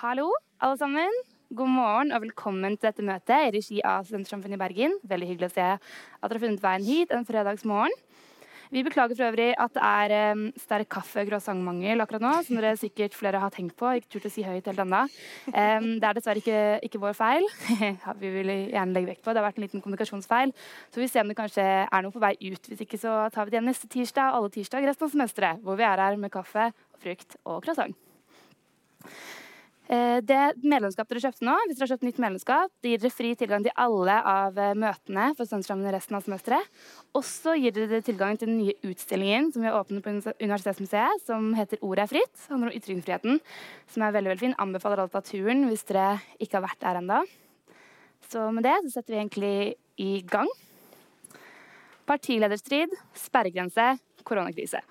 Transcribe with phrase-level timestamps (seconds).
[0.00, 0.30] Hallo,
[0.60, 1.16] alle sammen.
[1.52, 4.94] God morgen og velkommen til dette møtet i regi av Studentersamfunnet i Bergen.
[5.10, 5.82] Veldig hyggelig å se at
[6.24, 7.92] dere har funnet veien hit en fredagsmorgen.
[8.72, 12.56] Vi beklager for øvrig at det er um, sterk kaffe- og croissantmangel akkurat nå, som
[12.58, 13.94] dere sikkert flere har tenkt på.
[13.96, 15.04] Ikke turt å si høyt helt ennå.
[15.48, 16.58] Um, det er dessverre ikke,
[16.88, 17.48] ikke vår feil.
[18.22, 19.32] vi vil gjerne legge vekt på.
[19.32, 20.52] Det har vært en liten kommunikasjonsfeil.
[20.92, 22.68] Så vi ser om det kanskje er noe på vei ut.
[22.72, 25.80] Hvis ikke så tar vi det igjen neste tirsdag, alle tirsdag resten av semesteret, hvor
[25.80, 26.68] vi er her med kaffe,
[27.02, 27.96] frukt og croissant.
[29.88, 33.14] Eh, det medlemskapet dere kjøpte nå, hvis dere har kjøpt nytt medlemskap, det gir dere
[33.14, 36.74] fri tilgang til alle av eh, møtene for Studentsamfunnet resten av semesteret.
[37.16, 41.54] Også gir dere tilgang til den nye utstillingen som vi har åpnet på Universitetsmuseet, som
[41.56, 42.36] heter 'Ordet er fritt'.
[42.36, 43.40] Det handler om ytringsfriheten,
[43.88, 44.58] som er veldig veldig fin.
[44.60, 47.24] Anbefaler alle ta turen hvis dere ikke har vært der ennå.
[48.28, 50.48] Så med det så setter vi egentlig i gang.
[52.04, 54.84] Partilederstrid, sperregrense, koronakrise.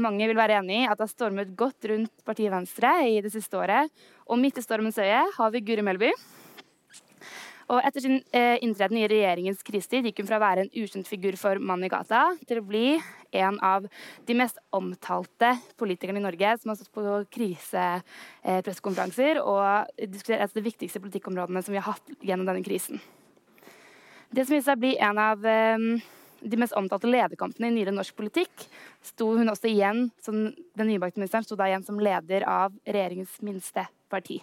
[0.00, 3.32] Mange vil være enig i at det har stormet godt rundt partiet Venstre i det
[3.34, 3.90] siste året.
[4.30, 6.12] Og midt i stormens øye har vi Guri Melby.
[7.70, 11.06] Og etter sin eh, inntreden i regjeringens krisetid gikk hun fra å være en ukjent
[11.06, 12.98] figur for mann i gata til å bli
[13.38, 13.86] en av
[14.26, 17.04] de mest omtalte politikerne i Norge som har stått på
[17.36, 22.98] krisepressekonferanser og diskutert et av de viktigste politikkområdene som vi har hatt gjennom denne krisen.
[24.34, 25.78] Det som viser seg å bli en av eh,
[26.42, 28.66] de mest omtalte lederkampene i nyere norsk politikk,
[29.04, 33.36] sto hun også igjen som den nybakte ministeren sto da igjen som leder av regjeringens
[33.46, 34.40] minste parti.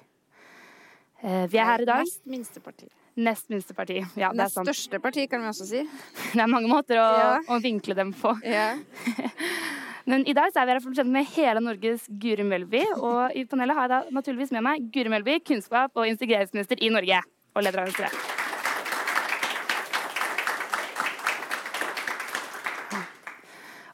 [1.24, 2.04] Eh, vi er her i dag.
[2.06, 2.88] Nest minste parti.
[3.18, 3.98] Nest minste parti.
[4.16, 5.80] Ja, det Nest største parti, kan vi også si.
[6.36, 7.32] Det er mange måter å, Ja.
[7.50, 8.36] å vinkle dem på.
[8.46, 8.76] Ja.
[10.08, 12.86] Men i dag så er vi her for å kjenne med hele Norges Guri Melby.
[13.02, 16.94] Og i panelet har jeg da naturligvis med meg Guri Melby, kunnskap- og integreringsminister i
[16.94, 17.20] Norge.
[17.58, 18.08] Og leder av Venstre.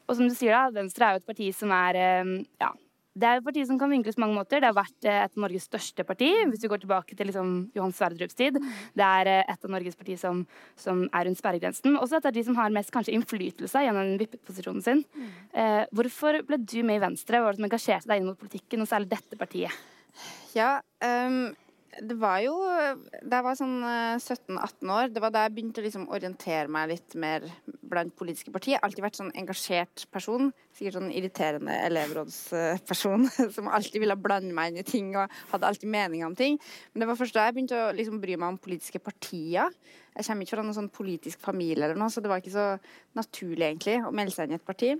[0.04, 2.72] Og som du sier da, Venstre er jo et parti som er eh, ja,
[3.14, 4.58] det er et parti som kan vinkles på mange måter.
[4.58, 7.52] Det har vært eh, et av Norges største parti, hvis vi går tilbake til liksom,
[7.76, 8.58] Johan Sverdrups tid.
[8.98, 10.40] Det er eh, et av Norges parti som,
[10.78, 11.94] som er rundt sperregrensen.
[12.00, 15.04] Også et av de som har mest kanskje innflytelse gjennom vippeposisjonen sin.
[15.54, 17.38] Eh, hvorfor ble du med i Venstre?
[17.38, 19.82] Hva var det som engasjerte deg inn mot politikken, og særlig dette partiet?
[20.54, 21.54] ja ehm,
[22.02, 22.54] det var jo
[23.22, 26.70] Da jeg var sånn eh, 17-18 år, det var da jeg begynte å liksom orientere
[26.72, 27.46] meg litt mer
[27.84, 28.74] blant politiske partier.
[28.74, 30.50] Jeg har alltid vært sånn engasjert person.
[30.74, 35.92] Sikkert sånn irriterende elevrådsperson som alltid ville blande meg inn i ting og hadde alltid
[35.92, 36.58] meninger om ting.
[36.92, 39.74] Men det var først da jeg begynte å liksom bry meg om politiske partier.
[40.14, 42.68] Jeg kommer ikke fra noen sånn politisk familie eller noe, så det var ikke så
[43.18, 44.94] naturlig egentlig å melde seg inn i et parti.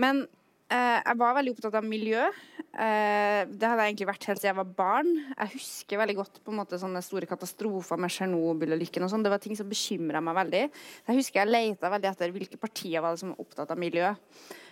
[0.00, 0.39] Men eh,
[0.70, 2.22] jeg var veldig opptatt av miljø.
[2.70, 5.10] Eh, det hadde jeg egentlig vært helt siden jeg var barn.
[5.32, 9.24] Jeg husker veldig godt på en måte sånne store katastrofer med Tsjernobyl-ulykken og sånn.
[9.26, 10.64] Det var ting som bekymra meg veldig.
[11.08, 14.12] Jeg husker jeg leita veldig etter hvilke partier var det som var opptatt av miljø.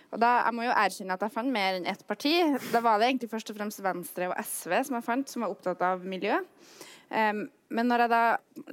[0.09, 2.33] Og da, Jeg må jo erkjenne at jeg fant mer enn ett parti.
[2.73, 5.53] Da var det egentlig først og fremst Venstre og SV som jeg fant, som var
[5.53, 6.39] opptatt av miljø.
[7.09, 8.21] Men når jeg da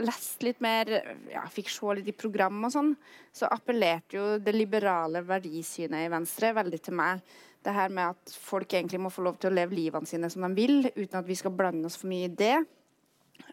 [0.05, 0.91] leste litt mer,
[1.33, 2.95] ja, fikk se litt i program og sånn,
[3.33, 7.21] så appellerte jo det liberale verdisynet i Venstre veldig til meg.
[7.65, 10.45] Det her med at folk egentlig må få lov til å leve livene sine som
[10.47, 12.57] de vil, uten at vi skal blande oss for mye i det.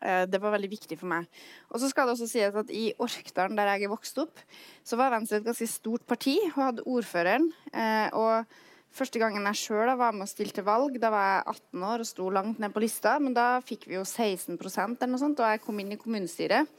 [0.01, 1.27] Eh, Det var veldig viktig for meg.
[1.71, 4.39] Og så skal det også sies at I Orkdalen, der jeg er vokst opp,
[4.83, 7.51] så var Venstre et ganske stort parti og hadde ordføreren.
[7.73, 8.45] Eh, Og
[8.93, 12.05] Første gangen jeg sjøl var med og stilte valg, da var jeg 18 år og
[12.05, 15.49] sto langt ned på lista, men da fikk vi jo 16% eller noe sånt, og
[15.49, 16.69] jeg kom inn i kommunestyret.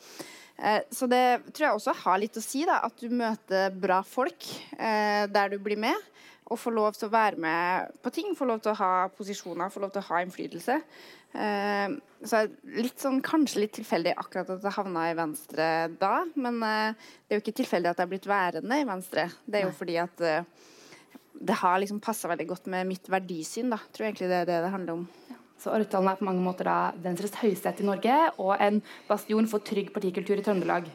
[0.55, 3.97] Eh, Så det tror jeg også har litt å si, da, at du møter bra
[4.07, 4.47] folk
[4.79, 5.99] eh, der du blir med.
[6.53, 9.73] Og får lov til å være med på ting, får lov til å ha posisjoner,
[9.73, 10.77] får lov til å ha innflytelse.
[11.35, 12.45] Eh, så
[12.77, 15.67] litt sånn, Kanskje litt tilfeldig akkurat at jeg havna i Venstre
[15.99, 19.27] da, men det er jo ikke tilfeldig at jeg er blitt værende i Venstre.
[19.49, 20.25] Det er jo fordi at
[21.45, 23.81] det har liksom passa veldig godt med mitt verdisyn, da.
[23.93, 25.07] Tror jeg egentlig det er det det handler om.
[25.61, 29.65] Så Orkdalen er på mange måter da Venstres høyeste i Norge, og en bastion for
[29.65, 30.91] trygg partikultur i Trøndelag.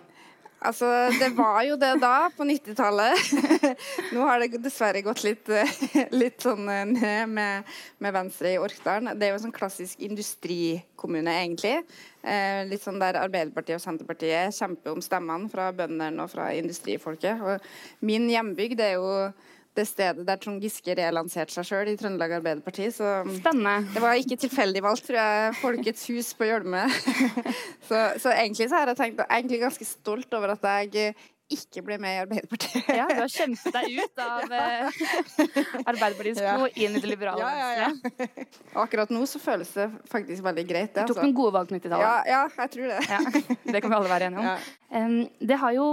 [0.59, 3.29] Altså, det var jo det da, på 90-tallet.
[4.13, 5.71] Nå har det dessverre gått litt, eh,
[6.11, 7.69] litt sånn eh, ned med,
[8.03, 9.13] med Venstre i Orkdalen.
[9.15, 11.77] Det er jo en sånn klassisk industrikommune, egentlig.
[12.27, 17.39] Eh, litt sånn der Arbeiderpartiet og Senterpartiet kjemper om stemmene fra bøndene og fra industrifolket.
[17.39, 19.13] Og min hjembygd er jo
[19.79, 22.89] det stedet der Trond Giske relanserte seg sjøl i Trøndelag Arbeiderparti.
[22.93, 23.07] Så
[23.39, 23.77] Spennende.
[23.95, 25.57] det var ikke tilfeldig valgt, tror jeg.
[25.63, 26.85] Folkets hus på Hjølme.
[27.89, 31.15] så, så egentlig så har jeg tenkt egentlig ganske stolt over at jeg
[31.49, 32.89] ikke ble med i Arbeiderpartiet.
[32.93, 34.99] Ja, du har kjempet deg ut av eh,
[35.89, 36.57] Arbeiderpartiets Ja.
[36.77, 38.27] inn i det liberale Ja, ja, ja.
[38.75, 41.07] Og akkurat nå så føles det faktisk veldig greit, det.
[41.07, 41.25] Du tok Altså.
[41.25, 42.05] noen gode valg på 90-tallet.
[42.05, 42.99] Ja, ja, jeg tror det.
[43.09, 43.19] Ja,
[43.73, 44.69] det kan vi alle være enige om.
[44.99, 45.17] Em,
[45.49, 45.87] det har jo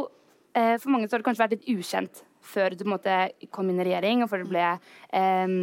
[0.57, 3.15] eh, For mange så har det kanskje vært litt ukjent før du måte
[3.55, 5.55] kom inn i regjering og før du ble eh,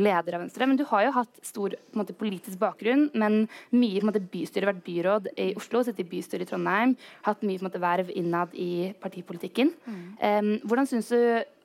[0.00, 0.68] leder av Venstre.
[0.68, 5.30] Men du har jo hatt stor måte, politisk bakgrunn, men mye måte, bystyre, vært byråd
[5.36, 6.96] i Oslo, sittet i bystyret i Trondheim,
[7.26, 9.72] hatt mye verv innad i partipolitikken.
[9.86, 10.04] Mm.
[10.20, 11.20] Eh, hvordan syns du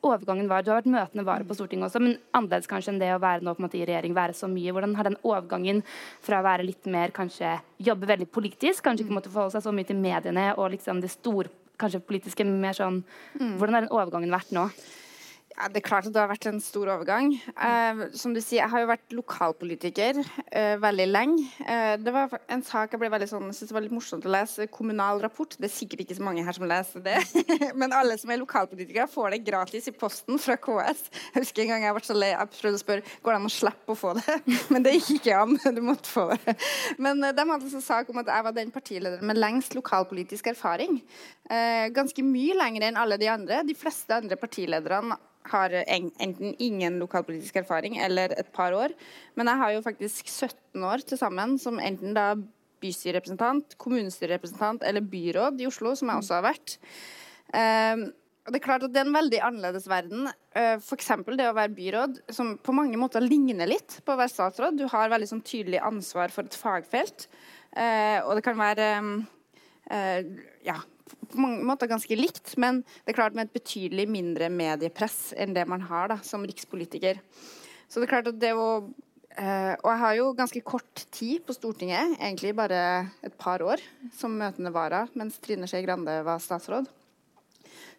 [0.06, 0.64] overgangen var?
[0.64, 3.46] Du har vært møtende vare på Stortinget også, men annerledes kanskje enn det å være
[3.46, 4.74] nå på en måte i regjering, være så mye.
[4.76, 5.82] Hvordan har den overgangen
[6.26, 9.76] fra å være litt mer kanskje jobbe veldig politisk, kanskje ikke måtte forholde seg så
[9.76, 13.02] mye til mediene og liksom det store kanskje politiske men mer sånn
[13.40, 13.58] mm.
[13.60, 14.70] Hvordan har den overgangen vært nå?
[15.56, 17.30] Ja, det er klart at det har vært en stor overgang.
[17.32, 20.18] Eh, som du sier, jeg har jo vært lokalpolitiker
[20.52, 21.46] eh, veldig lenge.
[21.64, 24.34] Eh, det var en sak jeg ble veldig sånn, synes det var litt morsomt å
[24.34, 24.68] lese.
[24.68, 25.56] Kommunal rapport.
[25.56, 27.22] Det er sikkert ikke så mange her som leser det.
[27.80, 31.06] Men alle som er lokalpolitikere, får det gratis i posten fra KS.
[31.30, 33.48] Jeg husker en gang jeg ble så lei, jeg prøvde å spørre går det an
[33.48, 34.38] å slippe å få det.
[34.76, 35.56] Men det gikk ikke an.
[35.76, 36.58] Du måtte få det.
[37.00, 40.52] Men eh, de hadde en sak om at jeg var den partilederen med lengst lokalpolitisk
[40.52, 41.00] erfaring.
[41.46, 43.62] Eh, ganske mye lenger enn alle de andre.
[43.68, 48.96] De fleste andre partilederne har enten ingen lokalpolitisk erfaring eller et par år.
[49.38, 52.32] Men jeg har jo faktisk 17 år til sammen som enten da
[52.82, 56.78] bystyrerepresentant, kommunestyrerepresentant eller byråd i Oslo, som jeg også har vært.
[57.54, 58.08] Eh,
[58.46, 60.28] det er klart at det er en veldig annerledes verden.
[60.54, 61.08] Uh, F.eks.
[61.34, 64.78] det å være byråd, som på mange måter ligner litt på å være statsråd.
[64.78, 67.26] Du har veldig sånn tydelig ansvar for et fagfelt.
[67.74, 68.92] Uh, og det kan være
[70.66, 75.34] ja, på mange måter ganske likt, men det er klart med et betydelig mindre mediepress
[75.38, 77.22] enn det man har da, som rikspolitiker.
[77.88, 78.70] Så det er klart at det å
[79.36, 83.82] Uh, Og jeg har jo ganske kort tid på Stortinget, egentlig bare et par år,
[84.16, 86.88] som møtende vara, mens Trine Skei Grande var statsråd.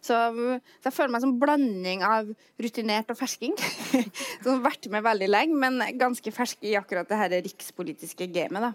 [0.01, 0.57] Så, så,
[0.87, 2.31] jeg føler meg som blanding av
[2.63, 3.53] rutinert og fersking.
[4.41, 8.71] som har vært med veldig lenge, men ganske fersk i akkurat det her rikspolitiske gamet.
[8.71, 8.73] da.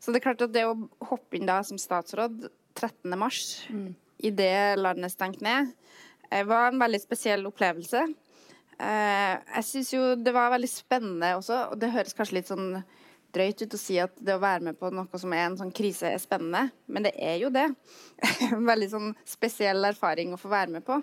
[0.00, 0.76] Så det er klart at det å
[1.10, 2.48] hoppe inn da som statsråd
[2.78, 3.18] 13.
[3.18, 3.92] mars, mm.
[4.28, 5.72] idet landet stengte ned,
[6.30, 8.06] eh, var en veldig spesiell opplevelse.
[8.82, 12.82] Eh, jeg syns jo det var veldig spennende også, og det høres kanskje litt sånn
[13.32, 15.72] drøyt ut å si at det å være med på noe som er en sånn
[15.74, 17.68] krise, er spennende, men det er jo det.
[18.50, 21.00] En veldig sånn spesiell erfaring å få være med på.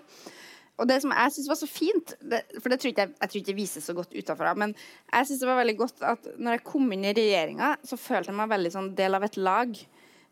[0.80, 3.32] Og det som jeg syns var så fint, det, for det tror ikke jeg, jeg
[3.32, 6.30] tror ikke det vises så godt utafra, men jeg syns det var veldig godt at
[6.38, 9.40] når jeg kom inn i regjeringa, så følte jeg meg veldig sånn del av et
[9.40, 9.74] lag.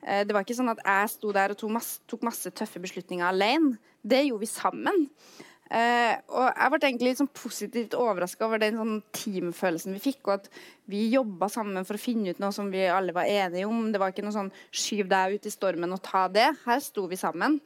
[0.07, 2.79] Eh, det var ikke sånn at jeg sto der og tok masse, tok masse tøffe
[2.83, 3.75] beslutninger alene.
[4.07, 5.07] Det gjorde vi sammen.
[5.67, 10.37] Uh, og jeg ble egentlig sånn positivt overraska over den sånn teamfølelsen vi fikk, og
[10.37, 10.45] at
[10.87, 13.89] vi jobba sammen for å finne ut noe som vi alle var enige om.
[13.91, 16.55] Det var ikke noe sånn 'skyv deg ut i stormen og ta det'.
[16.63, 17.59] Her sto vi sammen.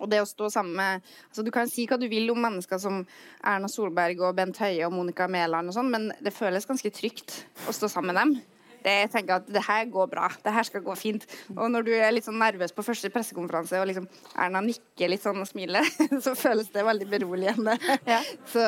[0.00, 2.78] Og det å stå sammen med altså Du kan si hva du vil om mennesker
[2.78, 3.06] som
[3.44, 7.44] Erna Solberg og Bent Høie og Monica Mæland og sånn, men det føles ganske trygt
[7.68, 8.57] å stå sammen med dem
[8.88, 10.28] det, jeg tenker at det her går bra.
[10.44, 11.26] Det her skal gå fint.
[11.54, 14.08] Og når du er litt sånn nervøs på første pressekonferanse, og liksom
[14.38, 15.86] Erna nikker litt sånn og smiler,
[16.24, 17.76] så føles det veldig beroligende.
[18.08, 18.22] Ja.
[18.48, 18.64] Så,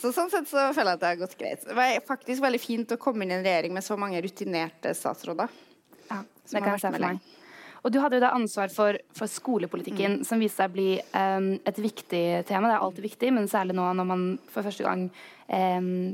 [0.00, 1.68] så, sånn sett så føler jeg at det har gått greit.
[1.68, 4.96] Det var faktisk veldig fint å komme inn i en regjering med så mange rutinerte
[4.96, 5.52] statsråder.
[6.08, 7.22] Ja, det kan jeg se for meg.
[7.82, 10.26] Og du hadde jo da ansvar for, for skolepolitikken, mm.
[10.26, 12.68] som viste seg å bli um, et viktig tema.
[12.68, 15.08] Det er alltid viktig, men særlig nå når man for første gang
[15.48, 16.12] um,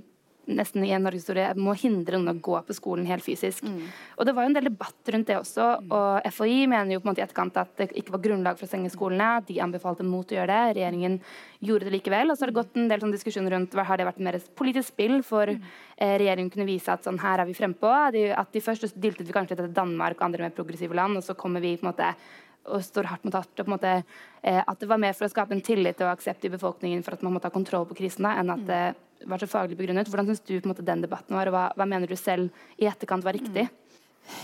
[0.48, 3.64] nesten i en norgeshistorie må hindre noen å gå på skolen helt fysisk.
[3.66, 3.82] Mm.
[4.16, 5.68] Og Det var jo en del debatt rundt det også.
[5.82, 5.92] Mm.
[5.98, 8.68] og FHI mener jo på en måte i etterkant at det ikke var grunnlag for
[8.68, 9.28] å stenge skolene.
[9.48, 10.74] De anbefalte mot å gjøre det.
[10.78, 11.20] Regjeringen
[11.60, 12.30] gjorde det likevel.
[12.30, 14.92] Og så har det gått en del sånn diskusjon rundt har det vært mer politisk
[14.92, 15.62] spill for mm.
[15.96, 17.88] eh, regjeringen kunne vise at sånn her er vi frempå.
[17.88, 21.36] At de først diltet vi kanskje til Danmark og andre mer progressive land, og så
[21.38, 22.12] kommer vi på en måte
[22.68, 23.60] og står hardt mot hardt.
[23.60, 23.92] og måte
[24.42, 27.16] eh, At det var mer for å skape en tillit og aksept i befolkningen for
[27.16, 28.82] at man måtte ha kontroll på krisene, enn at det
[29.26, 30.10] var så faglig begrunnet.
[30.10, 32.52] Hvordan syns du på en måte, den debatten var, og hva, hva, mener du selv
[32.78, 33.68] i etterkant var riktig?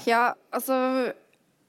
[0.08, 0.76] Ja, altså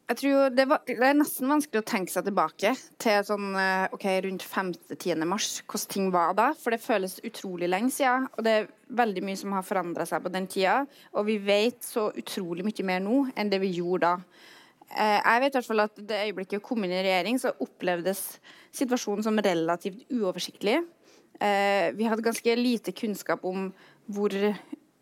[0.06, 3.86] jeg tror det, var, det, er nesten vanskelig å tenke seg tilbake til sånn, eh,
[3.96, 5.24] ok, rundt 5.-10.
[5.26, 6.52] mars, hvordan ting var da.
[6.60, 8.28] For det føles utrolig lenge siden.
[8.38, 8.68] Og det er
[9.02, 10.84] veldig mye som har forandra seg på den tida.
[11.18, 14.44] Og vi vet så utrolig mye mer nå enn det vi gjorde da.
[14.94, 17.56] Eh, jeg vet i hvert fall at det øyeblikket jeg kom inn i regjering, så
[17.66, 18.22] opplevdes
[18.78, 20.84] situasjonen som relativt uoversiktlig.
[21.40, 23.68] Eh, vi hadde ganske lite kunnskap om
[24.06, 24.34] hvor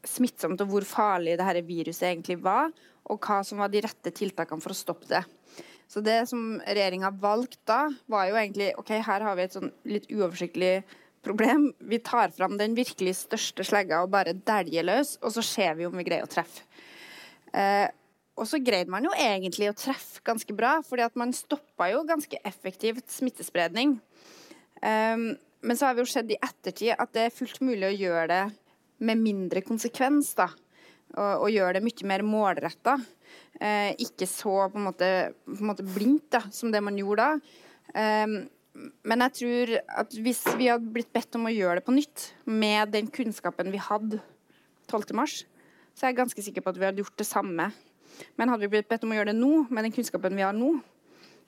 [0.07, 2.73] smittsomt og hvor farlig dette viruset egentlig var,
[3.11, 5.23] og hva som var de rette tiltakene for å stoppe det.
[5.87, 9.71] Så det som regjeringa valgte da, var jo egentlig OK, her har vi et sånn
[9.85, 10.77] litt uoversiktlig
[11.23, 11.69] problem.
[11.79, 15.87] Vi tar fram den virkelig største slegga og bare dæljer løs, og så ser vi
[15.87, 16.65] om vi greier å treffe.
[17.53, 17.87] Eh,
[18.33, 22.01] og så greide man jo egentlig å treffe ganske bra, fordi at man stoppa jo
[22.07, 23.99] ganske effektivt smittespredning.
[24.81, 27.95] Um, men så har vi jo sett i ettertid at det er fullt mulig å
[27.95, 28.43] gjøre det
[29.03, 30.49] med mindre konsekvens, da.
[31.13, 32.97] Og, og gjøre det mye mer målretta.
[33.61, 35.09] Eh, ikke så på en måte,
[35.45, 37.55] på en måte blindt da, som det man gjorde da.
[37.93, 38.35] Eh,
[39.05, 42.31] men jeg tror at hvis vi hadde blitt bedt om å gjøre det på nytt,
[42.49, 44.21] med den kunnskapen vi hadde
[44.89, 45.13] 12.
[45.17, 45.43] mars,
[45.93, 47.69] så er jeg ganske sikker på at vi hadde gjort det samme.
[48.37, 50.57] Men hadde vi blitt bedt om å gjøre det nå, med den kunnskapen vi har
[50.57, 50.75] nå,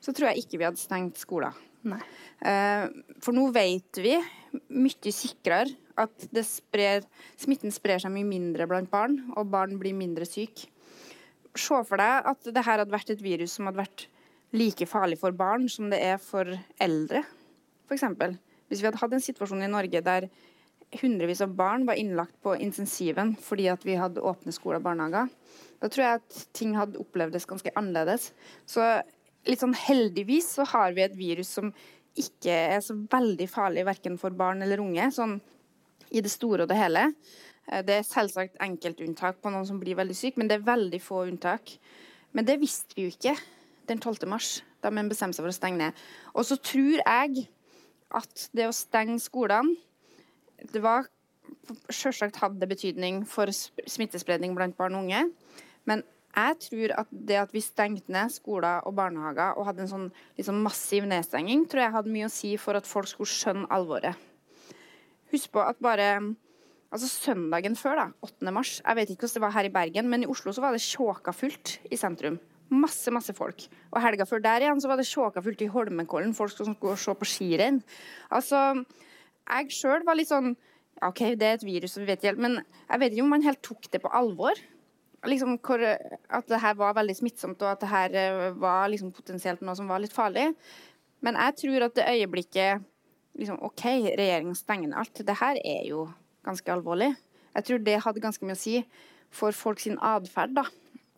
[0.02, 1.56] så tror jeg ikke vi hadde stengt skoler.
[1.86, 2.02] Nei.
[2.42, 2.86] Eh,
[3.22, 4.16] for nå vet vi
[4.74, 7.04] mye sikrere at sprer,
[7.40, 10.68] smitten sprer seg mye mindre blant barn, og barn blir mindre syke.
[11.56, 14.08] Se for deg at dette hadde vært et virus som hadde vært
[14.56, 16.50] like farlig for barn som det er for
[16.82, 17.22] eldre,
[17.88, 18.04] f.eks.
[18.66, 20.28] Hvis vi hadde hatt en situasjon i Norge der
[21.00, 25.30] hundrevis av barn var innlagt på intensiven fordi at vi hadde åpne skoler og barnehager,
[25.80, 28.30] da tror jeg at ting hadde opplevdes ganske annerledes.
[28.68, 28.84] Så
[29.46, 31.72] litt sånn heldigvis så har vi et virus som
[32.16, 35.36] ikke er så veldig farlig verken for barn eller unge, sånn
[36.14, 37.08] i det store og det hele.
[37.68, 41.02] Eh, det er selvsagt enkeltunntak på noen som blir veldig syk, men det er veldig
[41.02, 41.76] få unntak.
[42.36, 43.36] Men det visste vi jo ikke
[43.86, 44.26] den 12.
[44.30, 46.06] mars, da man bestemte seg for å stenge ned.
[46.34, 47.46] Og så tror jeg
[48.16, 49.76] at det å stenge skolene
[50.72, 51.10] det var
[51.90, 55.24] Selvsagt hadde betydning for smittespredning blant barn og unge.
[55.86, 56.02] Men
[56.36, 60.08] jeg tror at det at vi stengte ned skoler og barnehager og hadde en sånn
[60.36, 64.18] liksom massiv nedstenging, tror jeg hadde mye å si for at folk skulle skjønne alvoret.
[65.32, 66.10] Husk på at bare
[66.92, 68.52] altså søndagen før, da, 8.
[68.54, 70.76] mars Jeg vet ikke hvordan det var her i Bergen, men i Oslo så var
[70.76, 72.38] det tjåka fullt i sentrum.
[72.68, 73.66] Masse, masse folk.
[73.94, 76.34] Og helga før der igjen så var det tjåka fullt i Holmenkollen.
[76.34, 77.80] Folk som skulle se på skirenn.
[78.34, 78.82] Altså,
[79.46, 80.56] jeg sjøl var litt sånn
[81.04, 83.44] OK, det er et virus, vi vet ikke helt, men jeg vet ikke om man
[83.44, 84.56] helt tok det på alvor.
[85.26, 89.12] Liksom, hvor, at det her var veldig smittsomt, og at det her eh, var liksom,
[89.16, 90.52] potensielt noe som var litt farlig.
[91.26, 92.86] Men jeg tror at det øyeblikket
[93.40, 93.84] liksom, OK,
[94.18, 95.26] regjeringen stenger ned alt.
[95.26, 96.06] Det her er jo
[96.46, 97.12] ganske alvorlig.
[97.56, 98.80] Jeg tror det hadde ganske mye å si
[99.34, 100.66] for folk sin atferd, da.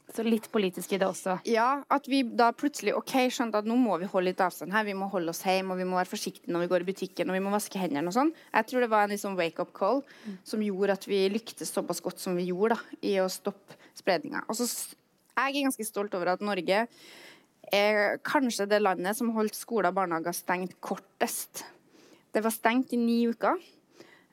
[0.09, 1.35] Så litt politisk i det også?
[1.49, 4.87] Ja, at vi da plutselig ok, skjønte at nå må vi holde litt avstand her.
[4.89, 7.29] Vi må holde oss hjemme, og vi må være forsiktige når vi går i butikken,
[7.29, 8.33] og vi må vaske hendene og sånn.
[8.55, 10.39] Jeg tror det var en liksom wake-up call mm.
[10.49, 14.45] som gjorde at vi lyktes såpass godt som vi gjorde da, i å stoppe spredninga.
[14.49, 16.87] Jeg er ganske stolt over at Norge
[17.75, 21.65] er kanskje det landet som holdt skoler og barnehager stengt kortest.
[22.33, 23.59] Det var stengt i ni uker.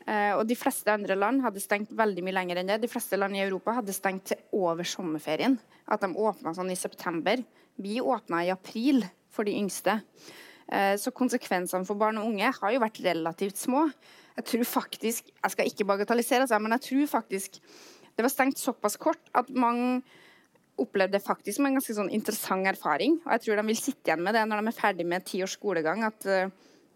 [0.06, 2.84] Uh, og de fleste andre land hadde stengt veldig mye lenger enn det.
[2.84, 5.58] De fleste land i Europa hadde stengt til over sommerferien.
[5.90, 7.42] At de åpna sånn i september.
[7.82, 9.02] Vi åpna i april
[9.34, 9.98] for de yngste.
[10.70, 13.88] Uh, så konsekvensene for barn og unge har jo vært relativt små.
[14.36, 17.62] Jeg tror faktisk, jeg skal ikke bagatellisere men jeg tror faktisk
[18.16, 20.02] det var stengt såpass kort at mange
[20.80, 23.18] opplevde faktisk som en ganske sånn interessant erfaring.
[23.24, 25.42] Og jeg tror de vil sitte igjen med det når de er ferdig med ti
[25.44, 26.04] års skolegang.
[26.08, 26.52] at uh,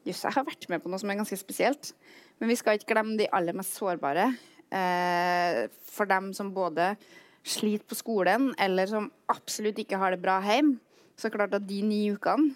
[0.07, 1.93] Jøss, jeg har vært med på noe som er ganske spesielt.
[2.39, 4.29] Men vi skal ikke glemme de aller mest sårbare.
[4.69, 6.93] Uh, for dem som både
[7.47, 10.79] sliter på skolen, eller som absolutt ikke har det bra hjemme.
[11.19, 12.53] Så klart at de ni ukene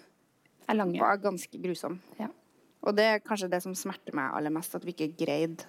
[0.68, 2.00] er var ganske grusomme.
[2.16, 2.30] Ja.
[2.84, 5.68] Og det er kanskje det som smerter meg aller mest, at vi ikke greide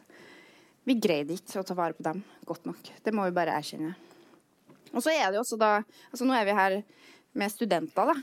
[0.85, 2.91] Vi greide ikke å ta vare på dem godt nok.
[3.01, 3.95] Det må vi bare erkjenne.
[4.93, 5.79] Og så er det også da
[6.11, 6.79] altså Nå er vi her
[7.35, 8.15] med studenter, da.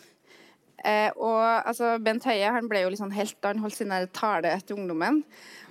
[0.82, 3.92] Eh, og altså, Bent Høie han ble jo litt sånn helt da han holdt sin
[4.16, 5.20] tale etter ungdommen.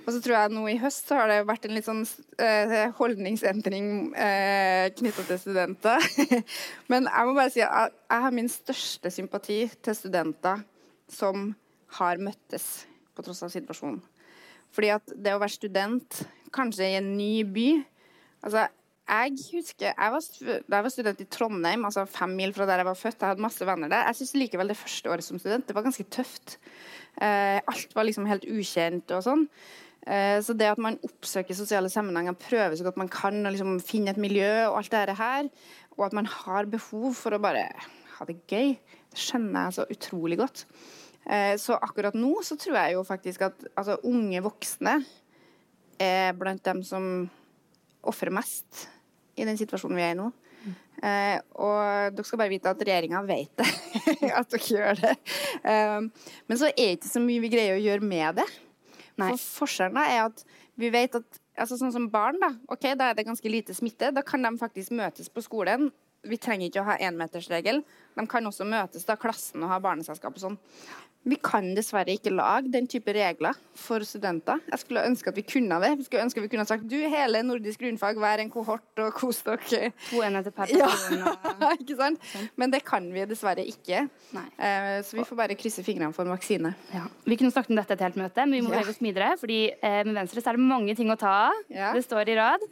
[0.02, 2.02] Og så tror jeg nå i høst så har det vært en litt sånn
[2.42, 6.08] eh, holdningsendring eh, knytta til studenter.
[6.90, 10.64] Men jeg må bare si at jeg har min største sympati til studenter
[11.12, 11.52] som
[11.98, 14.00] har møttes på tross av situasjonen.
[14.72, 17.66] Fordi at det å være student, kanskje i en ny by
[18.42, 18.68] altså
[19.12, 20.24] jeg husker, jeg var,
[20.70, 23.34] Da jeg var student i Trondheim, altså fem mil fra der jeg var født, jeg
[23.34, 24.06] hadde masse venner der.
[24.08, 26.56] Jeg syns likevel det første året som student det var ganske tøft.
[27.20, 29.44] Eh, alt var liksom helt ukjent og sånn.
[30.06, 33.76] Eh, så det at man oppsøker sosiale sammenhenger, prøver så godt man kan å liksom
[33.84, 35.50] finne et miljø og alt det her,
[35.98, 37.68] og at man har behov for å bare
[38.16, 38.74] ha det gøy,
[39.12, 40.64] det skjønner jeg så utrolig godt.
[41.26, 44.98] Eh, så akkurat nå så tror jeg jo faktisk at altså, unge voksne
[46.02, 47.28] er blant dem som
[48.02, 48.88] ofrer mest
[49.38, 50.30] i den situasjonen vi er i nå.
[50.62, 50.74] Mm.
[51.02, 53.68] Eh, og dere skal bare vite at regjeringa vet det,
[54.38, 55.14] at dere gjør det.
[55.62, 56.10] Um,
[56.50, 58.48] men så er det ikke så mye vi greier å gjøre med det.
[59.20, 59.32] Nei.
[59.34, 60.44] For forskjellen er at
[60.80, 64.10] vi vet at altså sånn som barn, da, ok, da er det ganske lite smitte.
[64.14, 65.90] Da kan de faktisk møtes på skolen.
[66.26, 67.82] Vi trenger ikke å ha énmetersregel.
[68.16, 70.60] De kan også møtes da klassen og ha barneselskap og sånn.
[71.22, 74.58] Vi kan dessverre ikke lage den type regler for studenter.
[74.72, 75.92] Jeg skulle ønske at vi kunne det.
[76.00, 79.12] Vi skulle ønske at vi kunne sagt du, hele nordisk grunnfag, vær en kohort og
[79.14, 79.92] kos dere.
[80.08, 81.20] To enheter per person.
[81.22, 82.32] Ja, ikke sant?
[82.58, 84.08] Men det kan vi dessverre ikke.
[84.34, 86.74] Uh, så vi får bare krysse fingrene for en vaksine.
[86.90, 87.04] Ja.
[87.28, 89.36] Vi kunne snakket om dette et helt møte, men vi må bevege oss videre.
[89.38, 91.62] fordi uh, med Venstre så er det mange ting å ta av.
[91.70, 92.66] Det står i rad.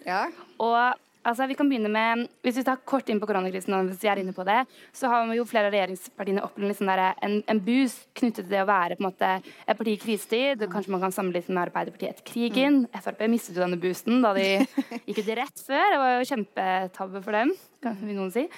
[0.59, 4.09] Og Altså, vi kan begynne med, Hvis vi tar kort inn på koronakrisen, hvis vi
[4.09, 4.63] er inne på det,
[4.97, 8.69] så har jo flere av regjeringspartiene opplevd liksom en, en boost knyttet til det å
[8.71, 10.65] være på en måte et parti i krisetid.
[10.73, 12.83] Kanskje man kan sammenligne med Arbeiderpartiet etter krigen.
[12.87, 13.01] Mm.
[13.05, 14.49] Frp mistet jo denne boosten da de
[15.11, 15.87] gikk ut rett før.
[15.93, 18.49] Det var jo kjempetabbe for dem, kan vi noen si.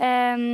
[0.00, 0.48] Um,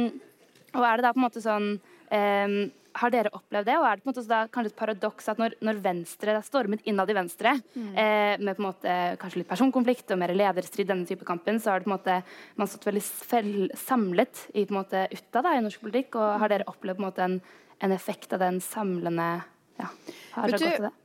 [0.73, 2.59] og er det da på en måte sånn um,
[2.99, 3.77] har dere opplevd det?
[3.79, 6.39] Og er det på en måte da, kanskje et paradoks at når, når Venstre det
[6.41, 7.91] er stormet innad i Venstre, mm.
[7.99, 11.73] eh, med på en måte kanskje litt personkonflikt og mer lederstrid denne type kampen, så
[11.73, 12.19] har det på en måte
[12.61, 16.19] man stått veldig samlet i på en måte utad i norsk politikk.
[16.21, 17.39] Og har dere opplevd på en måte en,
[17.83, 19.29] en effekt av den samlende
[19.81, 19.93] ja,
[20.37, 20.97] har dere gått til det?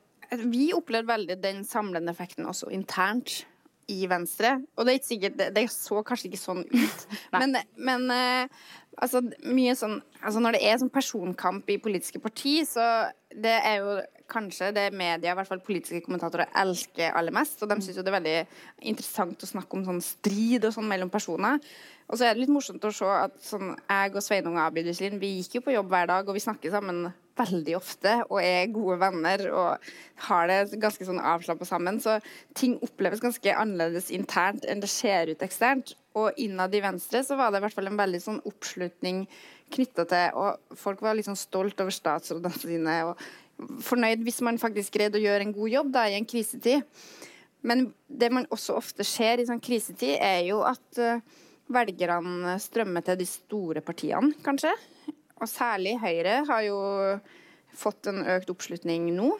[0.52, 3.46] Vi opplevde veldig den samlende effekten også internt
[3.92, 4.58] i Venstre.
[4.76, 7.08] Og det er ikke sikkert, det, det så kanskje ikke sånn ut,
[7.40, 8.68] men, men uh,
[8.98, 12.84] altså, mye sånn altså Når det er sånn personkamp i politiske parti, så
[13.32, 13.98] det er jo
[14.32, 17.62] kanskje det media, i hvert fall politiske kommentatorer, elsker aller mest.
[17.64, 18.38] Og de syns jo det er veldig
[18.92, 21.62] interessant å snakke om sånn strid og sånn mellom personer.
[22.08, 25.20] Og så er det litt morsomt å se at sånn, jeg og Sveinung Abid Iselin,
[25.20, 28.72] vi gikk jo på jobb hver dag, og vi snakker sammen veldig ofte og er
[28.74, 29.90] gode venner og
[30.28, 32.00] har det ganske sånn avslappa sammen.
[32.02, 32.18] Så
[32.58, 35.94] ting oppleves ganske annerledes internt enn det ser ut eksternt.
[36.18, 39.28] Og innad i Venstre så var det i hvert fall en veldig sånn oppslutning
[39.74, 43.22] knytta til Og folk var liksom stolt over statsrådene sine og
[43.58, 46.86] fornøyd hvis man faktisk greide å gjøre en god jobb da i en krisetid.
[47.68, 51.24] Men det man også ofte ser i sånn krisetid, er jo at uh,
[51.74, 54.72] velgerne strømmer til de store partiene, kanskje.
[55.42, 56.78] Og særlig Høyre har jo
[57.78, 59.32] fått en økt oppslutning nå.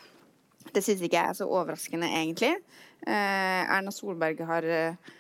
[0.74, 2.58] Det syns ikke jeg er så overraskende, egentlig.
[3.06, 5.14] Uh, Erna Solberg har eh,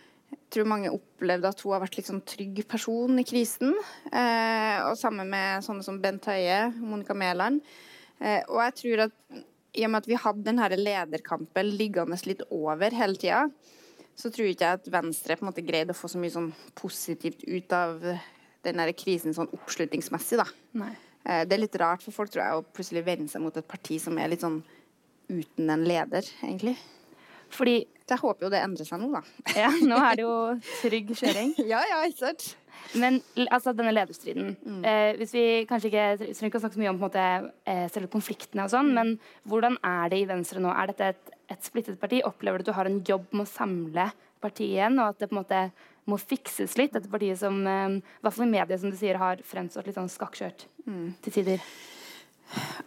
[0.51, 3.73] tror mange opplevde at hun har vært sånn trygg person i krisen.
[4.11, 7.61] Eh, og sammen med sånne som Bent Høie, Monica Mæland.
[8.19, 9.15] Eh, og jeg tror at
[9.77, 13.43] i og med at vi hadde denne lederkampen liggende litt over hele tida,
[14.17, 16.49] så tror ikke jeg at Venstre på en måte greide å få så mye sånn
[16.79, 17.99] positivt ut av
[18.65, 20.39] den der krisen sånn oppslutningsmessig.
[20.41, 20.47] da.
[20.81, 20.95] Nei.
[21.27, 23.67] Eh, det er litt rart for folk tror jeg, å plutselig vende seg mot et
[23.69, 24.63] parti som er litt sånn
[25.29, 26.77] uten en leder, egentlig.
[27.53, 29.19] Fordi Jeg håper jo det endrer seg nå, da.
[29.59, 30.35] Ja, nå er det jo
[30.81, 31.49] trygg kjøring.
[31.59, 32.45] ja, ja, ikke sant.
[32.97, 33.19] Men
[33.51, 34.83] altså, denne lederstriden mm.
[34.87, 37.25] eh, Hvis vi kanskje ikke trenger ikke å snakke så mye om på en måte,
[37.67, 38.95] eh, selve konfliktene, og sånn, mm.
[38.97, 40.71] men hvordan er det i Venstre nå?
[40.71, 42.21] Er dette et, et splittet parti?
[42.27, 44.09] Opplever du at du har en jobb med å samle
[44.43, 45.61] partiet igjen, og at det på en måte
[46.07, 46.95] må fikses litt?
[46.95, 49.99] Dette partiet som, eh, i hvert fall i media, som du sier, har fremstått litt
[49.99, 51.05] sånn skakkskjørt mm.
[51.25, 51.69] til tider.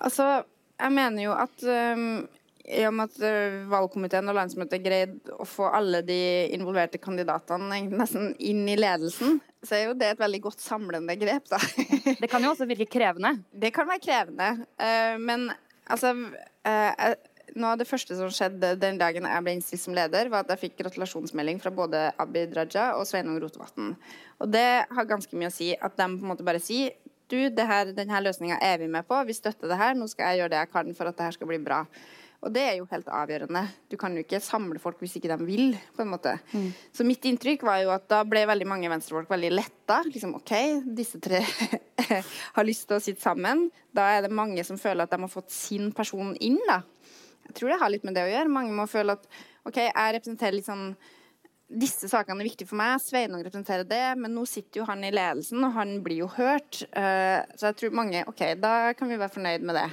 [0.00, 0.32] Altså,
[0.80, 2.22] jeg mener jo at um,
[2.64, 6.20] i og med at uh, valgkomiteen og landsmøtet greide å få alle de
[6.54, 11.48] involverte kandidatene nesten inn i ledelsen, så er jo det et veldig godt samlende grep,
[11.50, 11.60] da.
[12.20, 13.36] det kan jo også virke krevende?
[13.62, 14.68] Det kan være krevende.
[14.80, 15.50] Uh, men
[15.90, 17.10] altså uh,
[17.56, 20.52] noe av det første som skjedde den dagen jeg ble innstilt som leder, var at
[20.54, 23.94] jeg fikk gratulasjonsmelding fra både Abid Raja og Sveinung Rotevatn.
[24.40, 26.94] Og det har ganske mye å si at de på en måte bare sier
[27.30, 30.42] du, her, denne løsninga er vi med på, vi støtter det her, nå skal jeg
[30.42, 31.84] gjøre det jeg kan for at det her skal bli bra.
[32.40, 33.62] Og det er jo helt avgjørende.
[33.92, 35.74] Du kan jo ikke samle folk hvis ikke de vil.
[35.96, 36.38] på en måte.
[36.54, 36.70] Mm.
[36.96, 40.00] Så mitt inntrykk var jo at da ble veldig mange venstrefolk veldig letta.
[40.08, 40.54] Liksom, OK,
[40.96, 41.42] disse tre
[42.56, 43.68] har lyst til å sitte sammen.
[43.92, 46.56] Da er det mange som føler at de har fått sin person inn.
[46.68, 46.80] da.
[47.50, 48.56] Jeg tror det har litt med det å gjøre.
[48.56, 49.28] Mange må føle at
[49.68, 50.94] OK, jeg representerer litt sånn
[51.70, 52.98] disse sakene er viktige for meg.
[53.02, 56.80] Sveinung representerer det, men nå sitter jo han i ledelsen, og han blir jo hørt.
[56.96, 59.86] Uh, så jeg tror mange OK, da kan vi være fornøyd med det.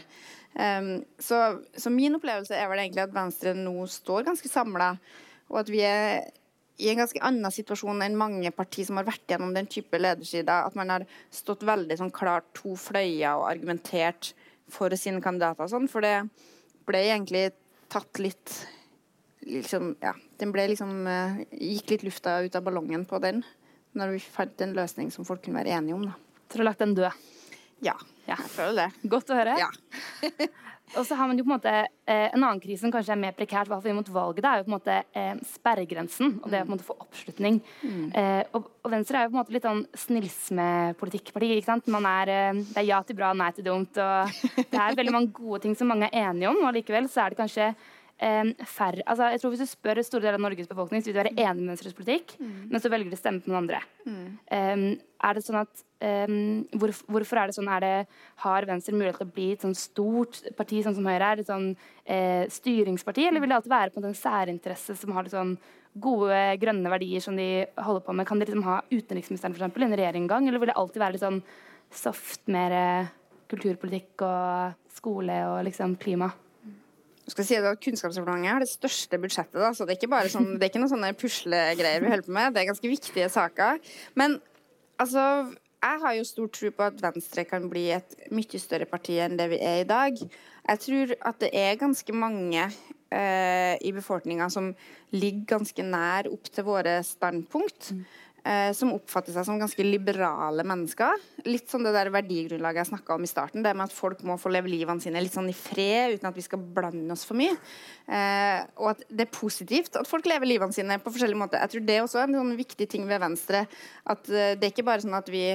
[0.58, 4.96] Um, så, så, min opplevelse er vel egentlig at Venstre nå står ganske samla,
[5.52, 6.26] og at vi er
[6.78, 10.68] i en ganske annen situasjon enn mange partier som har vært gjennom den type ledersider.
[10.68, 14.34] At man har stått veldig sånn klart to fløyer og argumentert
[14.70, 15.88] for sine kandidater og sånn.
[15.90, 16.28] For det
[16.86, 17.48] ble egentlig
[17.90, 18.54] tatt litt
[19.48, 23.42] liksom, ja, den ble liksom uh, Gikk litt lufta ut av ballongen på den
[23.98, 26.06] når vi fant en løsning som folk kunne være enige om.
[26.06, 26.44] da.
[26.52, 27.24] Du har lagt den død?
[27.86, 27.94] Ja,
[28.28, 29.10] jeg føler det.
[29.12, 29.54] Godt å høre.
[29.60, 29.68] Ja.
[30.98, 33.20] og så har man jo på en måte eh, En annen krise som kanskje er
[33.22, 36.38] mer prekært, hvert mot valget, det er jo på en måte eh, sperregrensen.
[36.42, 37.60] Og det å på en måte få oppslutning.
[37.84, 38.08] Mm.
[38.18, 41.52] Eh, og, og, Venstre er jo på en måte litt sånn snillsmepolitikkparti.
[41.58, 41.92] ikke sant?
[41.94, 44.02] Man er, det er ja til bra, nei til dumt.
[44.02, 47.26] Og det er veldig mange gode ting som mange er enige om, og likevel så
[47.26, 47.72] er det kanskje
[48.18, 51.22] færre altså, jeg tror Hvis du spør store deler av Norges befolkning, så vil de
[51.22, 52.56] være enig med Venstres politikk, mm.
[52.72, 53.82] men så velger de å stemme på noen andre.
[54.08, 54.96] Mm.
[55.22, 55.84] Er det sånn at
[56.78, 57.70] hvor, Hvorfor er det sånn?
[57.74, 57.94] Er det,
[58.44, 61.42] har Venstre mulighet til å bli et sånn stort parti sånn som Høyre er?
[61.42, 61.72] Et sånn
[62.06, 63.28] eh, styringsparti?
[63.28, 65.56] Eller vil det alltid være på en særinteresse som har litt sånn
[65.98, 68.30] gode grønne verdier som de holder på med?
[68.30, 70.50] Kan de liksom ha utenriksministeren for eksempel, i en regjering gang?
[70.50, 71.42] Eller vil det alltid være litt sånn
[71.94, 72.78] soft, mer
[73.50, 76.30] kulturpolitikk og skole og liksom klima?
[77.34, 80.54] Skal si at Kunnskapsdepartementet har det største budsjettet, da, så det er ikke bare sånn,
[80.56, 82.54] det er ikke noen sånne puslegreier vi holder på med.
[82.56, 83.82] Det er ganske viktige saker.
[84.20, 84.38] Men
[85.02, 85.24] altså
[85.78, 89.38] jeg har jo stor tro på at Venstre kan bli et mye større parti enn
[89.40, 90.18] det vi er i dag.
[90.68, 94.72] Jeg tror at det er ganske mange eh, i befolkninga som
[95.14, 97.92] ligger ganske nær opp til våre standpunkt.
[97.94, 98.08] Mm
[98.48, 101.20] eh, som oppfatter seg som ganske liberale mennesker.
[101.48, 103.66] Litt sånn det der verdigrunnlaget jeg snakka om i starten.
[103.66, 106.38] Det med at folk må få leve livene sine litt sånn i fred, uten at
[106.38, 107.56] vi skal blande oss for mye.
[108.08, 111.64] Eh, og at det er positivt at folk lever livene sine på forskjellige måter.
[111.66, 113.66] Jeg tror det også er en sånn viktig ting ved Venstre.
[114.08, 115.50] At eh, det er ikke bare sånn at vi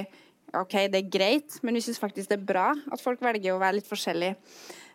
[0.53, 3.61] OK, det er greit, men vi syns faktisk det er bra at folk velger å
[3.61, 4.37] være litt forskjellige.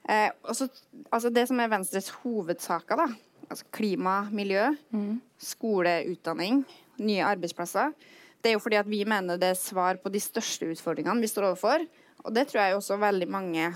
[0.08, 0.68] Eh, også,
[1.10, 3.08] altså det som er Venstres hovedsaker, da,
[3.48, 5.16] altså klima, miljø, mm.
[5.40, 6.62] skole, utdanning
[7.02, 7.94] nye arbeidsplasser.
[8.42, 11.30] Det er jo fordi at vi mener det er svar på de største utfordringene vi
[11.30, 11.84] står overfor.
[12.24, 13.74] Og det tror jeg også veldig mange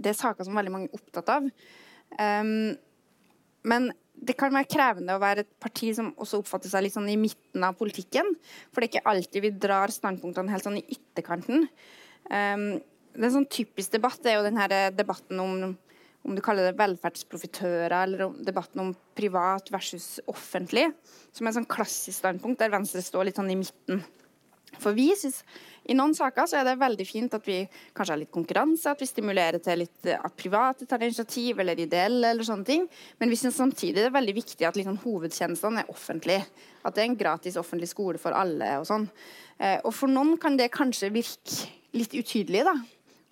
[0.00, 1.48] Det er saker som veldig mange er opptatt av.
[2.14, 2.76] Um,
[3.66, 7.08] men det kan være krevende å være et parti som også oppfatter seg litt sånn
[7.10, 8.30] i midten av politikken.
[8.70, 11.66] For det er ikke alltid vi drar standpunktene helt sånn i ytterkanten.
[12.30, 12.64] Um,
[13.12, 15.74] det er en sånn typisk debatt det er jo denne debatten om
[16.26, 20.90] om du kaller det velferdsprofitører eller debatten om privat versus offentlig,
[21.32, 24.02] som er et sånn klassisk standpunkt der Venstre står litt sånn i midten.
[24.78, 25.42] For vi synes,
[25.90, 27.64] I noen saker så er det veldig fint at vi
[27.96, 32.30] kanskje har litt konkurranse, at vi stimulerer til litt at private tar initiativ, eller ideelle,
[32.30, 32.84] eller sånne ting.
[33.18, 36.44] Men vi syns samtidig det er veldig viktig at liksom, hovedtjenestene er offentlige.
[36.84, 39.08] At det er en gratis offentlig skole for alle og sånn.
[39.58, 42.76] Eh, og for noen kan det kanskje virke litt utydelig, da.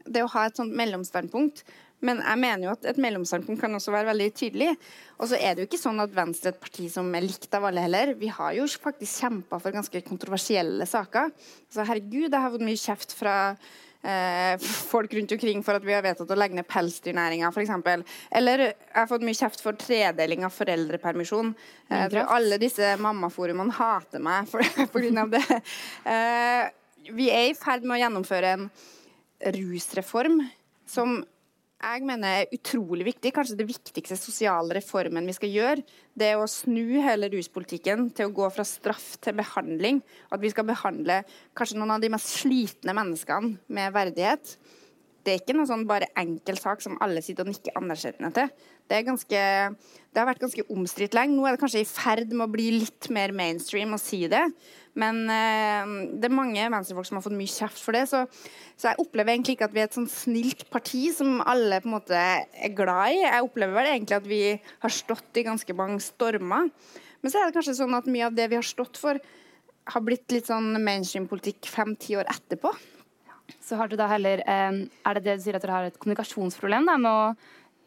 [0.09, 1.63] Det å ha et sånt mellomstandpunkt.
[2.07, 4.71] Men jeg mener jo at et mellomstandpunkt kan også være veldig tydelig.
[5.19, 7.55] Og så er det jo ikke sånn at Venstre er et parti som er likt
[7.59, 8.15] av alle heller.
[8.21, 11.33] Vi har jo faktisk kjempa for ganske kontroversielle saker.
[11.75, 13.37] Så herregud, jeg har fått mye kjeft fra
[14.07, 18.05] eh, folk rundt omkring for at vi har vedtatt å legge ned pelsdyrnæringa, f.eks.
[18.41, 21.51] Eller jeg har fått mye kjeft for tredeling av foreldrepermisjon.
[21.89, 25.43] Eh, jeg tror alle disse mammaforumene hater meg for, på grunn av det.
[26.07, 26.69] Eh,
[27.11, 28.69] vi er i ferd med å gjennomføre en
[29.55, 30.41] rusreform
[30.89, 31.19] som
[31.79, 35.85] jeg mener er utrolig viktig, kanskje det viktigste sosiale reformen vi skal gjøre,
[36.19, 40.01] det er å snu hele ruspolitikken til å gå fra straff til behandling.
[40.35, 41.21] At vi skal behandle
[41.59, 44.57] kanskje noen av de mest slitne menneskene med verdighet.
[45.29, 48.69] Det er ikke noe sånn bare enkel sak som alle sitter og nikker anerkjennende til.
[48.89, 51.37] Det, ganske, det har vært ganske omstridt lenge.
[51.37, 54.41] Nå er det kanskje i ferd med å bli litt mer mainstream å si det.
[54.97, 58.07] Men eh, det er mange venstrefolk som har fått mye kjeft for det.
[58.09, 58.25] Så,
[58.73, 61.93] så, jeg opplever egentlig ikke at vi er et sånn snilt parti som alle på
[61.93, 63.23] en måte er glad i.
[63.27, 66.73] Jeg opplever vel egentlig at vi har stått i ganske mange stormer.
[67.21, 69.21] Men så er det kanskje sånn at mye av det vi har stått for,
[69.89, 72.73] har blitt litt sånn mainstream-politikk fem-ti år etterpå.
[73.65, 75.99] Så har du da heller, eh, Er det det du sier at dere har et
[75.99, 77.37] kommunikasjonsproblem da, med å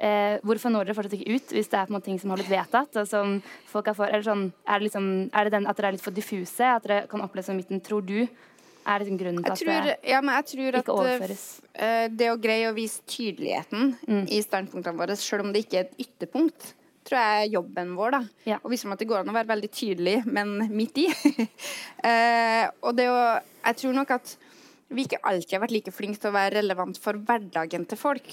[0.02, 2.34] eh, hvorfor når dere fortsatt ikke ut hvis det er på en måte ting som
[2.34, 2.98] har blitt vedtatt?
[2.98, 3.38] og som
[3.70, 6.06] folk er for, eller sånn, er det, liksom, er det den, at dere er litt
[6.06, 6.72] for diffuse?
[6.78, 8.26] At dere kan oppleve som midten, tror du?
[8.82, 11.48] Er liksom grunnen til tror, at det ja, ikke at, overføres?
[11.78, 14.24] Uh, det å greie å vise tydeligheten mm.
[14.34, 16.72] i standpunktene våre, selv om det ikke er et ytterpunkt,
[17.06, 18.16] tror jeg er jobben vår.
[18.16, 18.22] da.
[18.50, 18.58] Ja.
[18.64, 21.06] Og vise at det går an å være veldig tydelig, men midt i.
[21.12, 23.22] uh, og det å,
[23.68, 24.34] jeg tror nok at
[24.92, 28.28] vi ikke alltid har vært like flinke til å være relevant for hverdagen til folk.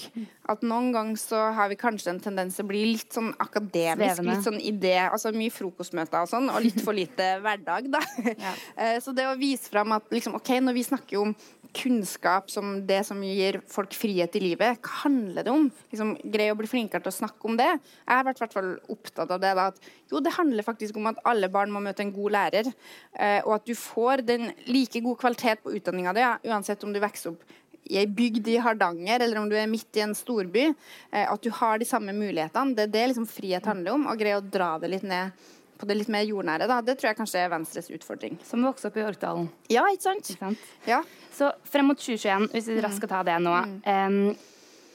[0.51, 4.19] At noen ganger så har vi kanskje en tendens til å bli litt sånn akademisk,
[4.19, 4.35] Svevende.
[4.35, 8.03] litt sånn idé, altså mye frokostmøter og sånn, og litt for lite hverdag, da.
[8.29, 8.55] Ja.
[8.75, 11.33] Eh, så det å vise fram at liksom, OK, når vi snakker om
[11.75, 14.79] kunnskap som det som gir folk frihet i livet.
[14.81, 15.67] Hva handler det om?
[15.91, 17.69] Liksom, Greie å bli flinkere til å snakke om det.
[17.69, 19.53] Jeg har vært hvert fall opptatt av det.
[19.57, 22.71] Da, at jo, det handler faktisk om at alle barn må møte en god lærer.
[23.13, 27.01] Eh, og at du får den like god kvalitet på utdanninga di, uansett om du
[27.03, 27.55] vokser opp
[27.89, 30.67] i ei bygd i Hardanger, eller om du er midt i en storby.
[31.09, 32.75] Eh, at du har de samme mulighetene.
[32.77, 34.05] Det er det liksom frihet handler om.
[34.11, 35.33] Og greie å dra det litt ned
[35.79, 36.67] på det litt mer jordnære.
[36.69, 36.81] Da.
[36.85, 38.37] Det tror jeg kanskje er Venstres utfordring.
[38.45, 39.47] Som vokste opp i Orkdalen.
[39.71, 40.29] Ja, ikke sant?
[40.35, 40.69] Ikke sant?
[40.89, 41.01] Ja.
[41.33, 42.83] Så frem mot 2021, hvis vi mm.
[42.85, 43.75] raskt skal ta det nå mm.
[43.87, 44.47] um,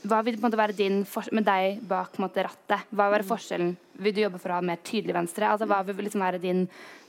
[0.04, 0.98] hva vil måte være din
[1.32, 2.90] med deg bak måte, rattet?
[2.90, 3.30] Hva vil være mm.
[3.30, 3.70] forskjellen?
[4.04, 5.48] Vil du jobbe for å ha mer tydelig venstre?
[5.48, 6.66] Altså, hva vil liksom være din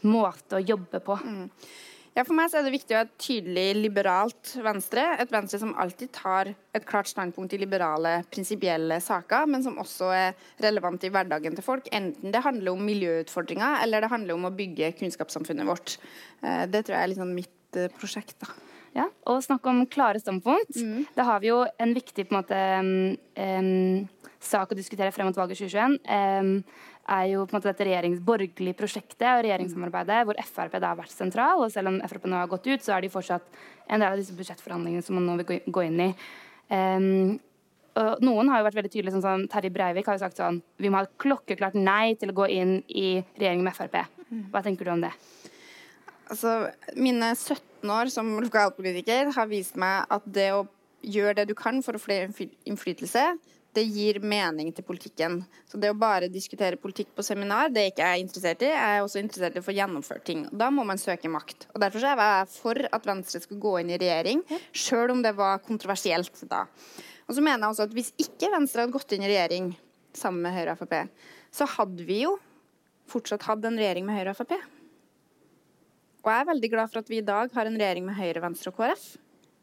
[0.08, 1.17] måte å jobbe på?
[1.19, 1.49] Mm.
[2.15, 5.04] Ja, For meg så er det viktig å ha et tydelig liberalt Venstre.
[5.19, 10.13] Et Venstre som alltid tar et klart standpunkt i liberale, prinsipielle saker, men som også
[10.15, 11.89] er relevant i hverdagen til folk.
[11.91, 15.97] Enten det handler om miljøutfordringer, eller det handler om å bygge kunnskapssamfunnet vårt.
[16.39, 18.38] Eh, det tror jeg er liksom mitt eh, prosjekt.
[18.39, 18.56] da.
[18.95, 20.80] Ja, og snakke om klare standpunkt.
[20.80, 21.04] Mm.
[21.17, 22.60] Da har vi jo en viktig på en måte,
[23.60, 24.08] um,
[24.39, 25.99] sak å diskutere frem mot valget 2021.
[26.08, 26.54] Um,
[27.06, 31.13] er jo på en måte dette regjeringsborgerlige prosjektet og regjeringssamarbeidet hvor Frp da har vært
[31.13, 31.62] sentral.
[31.62, 33.46] Og selv om Frp nå har gått ut, så er de fortsatt
[33.86, 36.10] en del av disse budsjettforhandlingene som man nå vil gå inn i.
[36.74, 37.36] Um,
[38.26, 40.89] noen har jo vært veldig tydelige, sånn som Terje Breivik har jo sagt sånn Vi
[40.89, 44.02] må ha et klokkeklart nei til å gå inn i regjering med Frp.
[44.52, 45.13] Hva tenker du om det?
[46.26, 50.65] Altså, mine 17 år som lokalpolitiker har vist meg at det å
[51.06, 52.18] gjøre det du kan for å få
[52.65, 53.36] innflytelse,
[53.76, 55.42] det gir mening til politikken.
[55.70, 58.72] Så det å bare diskutere politikk på seminar, det er ikke jeg interessert i.
[58.72, 60.46] Jeg er også interessert i å få gjennomført ting.
[60.52, 61.68] Da må man søke makt.
[61.74, 65.36] Og Derfor er jeg for at Venstre skal gå inn i regjering, sjøl om det
[65.38, 66.66] var kontroversielt da.
[67.26, 69.72] Og så mener jeg også at Hvis ikke Venstre hadde gått inn i regjering
[70.16, 72.36] sammen med Høyre og Frp, så hadde vi jo
[73.12, 74.56] fortsatt hatt en regjering med Høyre og Frp.
[76.26, 78.42] Og jeg er veldig glad for at vi i dag har en regjering med Høyre,
[78.48, 79.10] Venstre og KrF,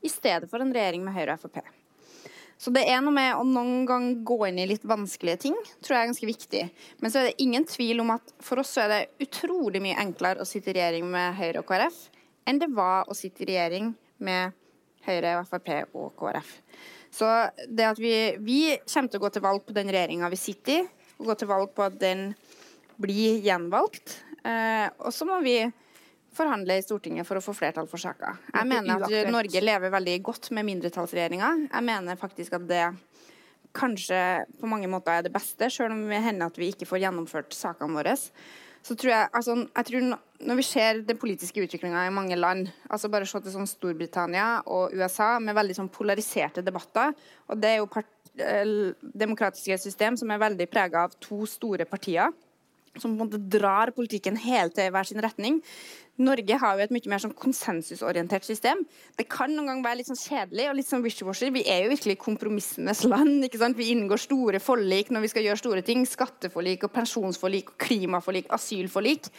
[0.03, 1.82] i stedet for en regjering med Høyre og Frp.
[2.63, 5.97] Så det er noe med å noen gang gå inn i litt vanskelige ting, tror
[5.97, 6.61] jeg er ganske viktig.
[7.03, 9.99] Men så er det ingen tvil om at for oss så er det utrolig mye
[9.99, 11.99] enklere å sitte i regjering med Høyre og KrF
[12.49, 14.55] enn det var å sitte i regjering med
[15.07, 16.51] Høyre, og Frp og KrF.
[17.13, 17.29] Så
[17.69, 20.81] det at vi, vi kommer til å gå til valg på den regjeringa vi sitter
[20.81, 20.83] i,
[21.19, 22.31] og gå til valg på at den
[23.03, 24.21] blir gjenvalgt.
[24.47, 25.59] Eh, og så må vi
[26.37, 28.35] forhandle i Stortinget for å få flertall for saka.
[28.53, 31.53] Jeg mener at Norge lever veldig godt med mindretallsregjeringa.
[31.69, 32.85] Jeg mener faktisk at det
[33.77, 34.19] kanskje
[34.61, 37.57] på mange måter er det beste, selv om det hender at vi ikke får gjennomført
[37.57, 38.17] sakene våre.
[38.83, 40.07] Så tror jeg, altså, jeg tror
[40.43, 44.65] Når vi ser den politiske utviklinga i mange land, altså bare se til sånn Storbritannia
[44.67, 47.13] og USA med veldig sånn polariserte debatter,
[47.47, 48.11] og det er jo part,
[48.43, 48.91] eh,
[49.23, 52.35] demokratiske system som er veldig prega av to store partier
[52.99, 55.61] som på en måte drar politikken helt til hver sin retning.
[56.21, 58.83] Norge har jo et mye mer sånn konsensusorientert system.
[59.17, 61.49] Det kan noen ganger være litt sånn kjedelig og litt sånn wishy-washy.
[61.55, 63.47] Vi er jo virkelig kompromissenes land.
[63.47, 63.79] ikke sant?
[63.81, 66.05] Vi inngår store forlik når vi skal gjøre store ting.
[66.09, 69.31] Skatteforlik og pensjonsforlik og klimaforlik, asylforlik.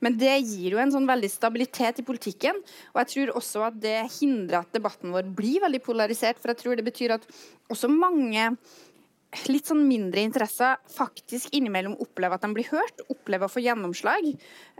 [0.00, 2.62] Men det gir jo en sånn veldig stabilitet i politikken.
[2.94, 6.38] Og jeg tror også at det hindrer at debatten vår blir veldig polarisert.
[6.38, 7.26] For jeg tror det betyr at
[7.74, 8.52] også mange
[9.46, 14.26] litt sånn mindre interesse faktisk innimellom opplever at de blir hørt, opplever å få gjennomslag.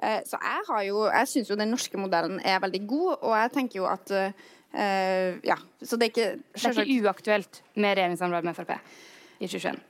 [0.02, 3.36] Eh, så jeg har jo, jeg syns jo den norske modellen er veldig god, og
[3.38, 7.96] jeg tenker jo at uh, ja, så det er ikke Det er ikke uaktuelt med
[7.98, 9.80] regjeringssamarbeid med Frp i 2021?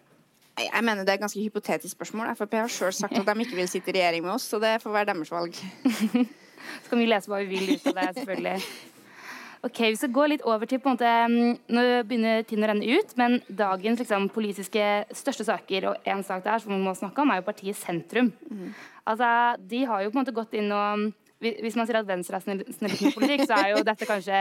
[0.60, 2.34] Jeg mener det er et ganske hypotetisk spørsmål.
[2.36, 4.76] Frp har sjøl sagt at de ikke vil sitte i regjering med oss, så det
[4.82, 5.56] får være deres valg.
[6.82, 8.56] så kan vi lese hva vi vil ut av det, selvfølgelig.
[9.60, 12.70] Ok, Vi skal gå litt over til på en måte, mm, Nå begynner tiden å
[12.70, 16.94] renne ut, men dagens liksom, politiske største saker, og en sak der som vi må
[16.96, 18.32] snakke om, er jo partiet Sentrum.
[18.48, 18.74] Mm.
[19.04, 22.36] Altså, De har jo på en måte gått inn og Hvis man sier at Venstre
[22.36, 24.40] er snillismepolitikk, så er jo dette kanskje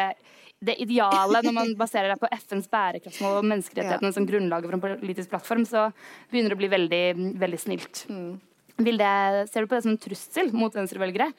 [0.60, 4.16] det ideale når man baserer det på FNs bærekraftsmål og menneskerettighetene ja.
[4.18, 5.86] som grunnlaget for en politisk plattform, så
[6.28, 7.04] begynner det å bli veldig,
[7.40, 8.04] veldig snilt.
[8.12, 8.34] Mm.
[8.80, 9.14] Det,
[9.52, 11.32] ser du på det som en trussel mot venstrevelgere?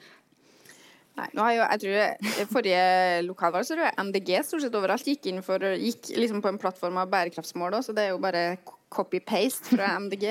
[1.19, 2.83] Nei, har jo, jeg tror Forrige
[3.27, 6.59] lokalvalg så tror jeg MDG stort sett overalt gikk inn for, gikk liksom på en
[6.61, 8.45] plattform av bærekraftsmål òg, så det er jo bare
[8.91, 10.27] copy-paste fra MDG.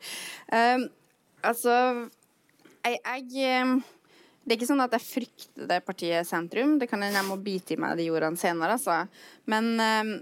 [0.56, 0.86] um,
[1.46, 1.74] altså
[2.86, 3.78] jeg, jeg, um,
[4.44, 6.78] Det er ikke sånn at jeg frykter det partiet sentrum.
[6.80, 9.02] Det kan hende jeg må bite i meg de ordene senere, altså.
[9.50, 10.14] Men um,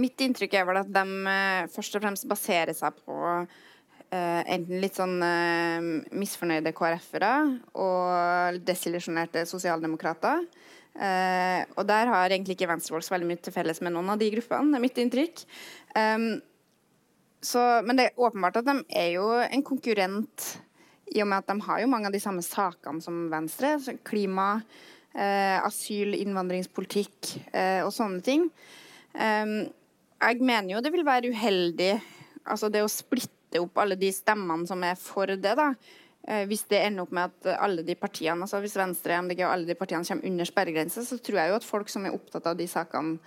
[0.00, 3.20] mitt inntrykk er vel at de uh, først og fremst baserer seg på
[4.10, 5.84] Uh, enten litt sånn uh,
[6.18, 7.34] misfornøyde KrF-ere
[7.78, 10.42] og desillusjonerte sosialdemokrater.
[10.98, 14.18] Uh, og der har egentlig ikke venstrefolk så veldig mye til felles med noen av
[14.18, 14.72] de gruppene.
[14.72, 15.44] det er mitt inntrykk.
[15.94, 16.26] Um,
[17.86, 20.50] men det er åpenbart at de er jo en konkurrent
[21.14, 23.78] i og med at de har jo mange av de samme sakene som Venstre.
[24.04, 24.60] Klima,
[25.14, 27.30] asyl, innvandringspolitikk
[27.86, 28.44] og sånne ting.
[29.16, 29.70] Um,
[30.20, 31.94] jeg mener jo det vil være uheldig
[32.44, 35.74] altså det å splitte splitte opp alle de stemmene som er for det, da.
[36.28, 39.52] Eh, hvis det ender opp med at alle de partiene, altså hvis Venstre, MDG og
[39.52, 42.46] alle de partiene kommer under sperregrensa, så tror jeg jo at folk som er opptatt
[42.46, 43.18] av de sakene,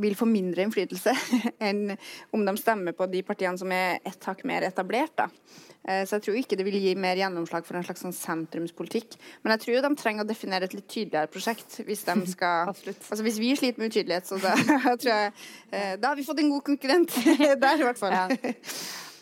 [0.00, 1.12] vil få mindre innflytelse
[1.68, 1.90] enn
[2.32, 5.12] om de stemmer på de partiene som er et hakk mer etablert.
[5.18, 5.26] Da.
[5.82, 9.18] Eh, så jeg tror ikke det vil gi mer gjennomslag for en slags sånn sentrumspolitikk.
[9.42, 11.80] Men jeg tror jo de trenger å definere et litt tydeligere prosjekt.
[11.84, 14.56] Hvis de skal Altså hvis vi sliter med utydelighet, så da
[14.94, 15.36] tror jeg
[15.74, 17.20] eh, Da har vi fått en god konkurrent
[17.66, 18.14] der, i hvert fall.
[18.14, 18.60] Ja.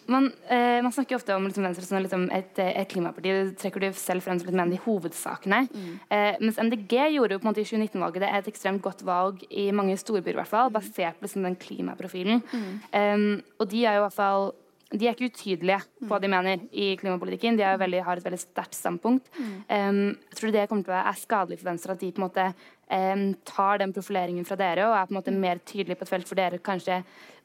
[0.08, 3.28] Man, eh, man, snakker ofte om liksom, Venstre som liksom et, et, klimaparti.
[3.28, 5.66] Det trekker du selv frem som en av hovedsakene.
[5.68, 5.90] Mm.
[6.16, 9.04] Eh, mens MDG gjorde jo på en måte i 2019-valget det er et ekstremt godt
[9.04, 10.78] valg i mange storbyer, i hvert fall, mm.
[10.78, 12.40] basert på liksom, den klimaprofilen.
[12.52, 12.72] Mm.
[12.94, 13.28] Um,
[13.60, 14.50] og de er jo i hvert fall
[14.88, 17.58] de er ikke utydelige på hva de mener i klimapolitikken.
[17.58, 19.26] De veldig, har et veldig sterkt standpunkt.
[19.36, 19.50] Mm.
[19.68, 19.98] Um,
[20.30, 22.46] jeg tror det kommer til å være skadelig for Venstre at de på en måte
[22.48, 26.12] um, tar den profileringen fra dere og er på en måte mer tydelige på et
[26.14, 27.02] felt for dere kanskje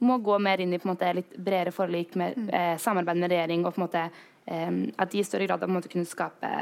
[0.08, 2.48] må gå mer inn i på en måte litt bredere forlik med mm.
[2.54, 4.06] uh, samarbeid med regjering og på en måte
[4.48, 6.54] um, at de i større grad måte kunne skape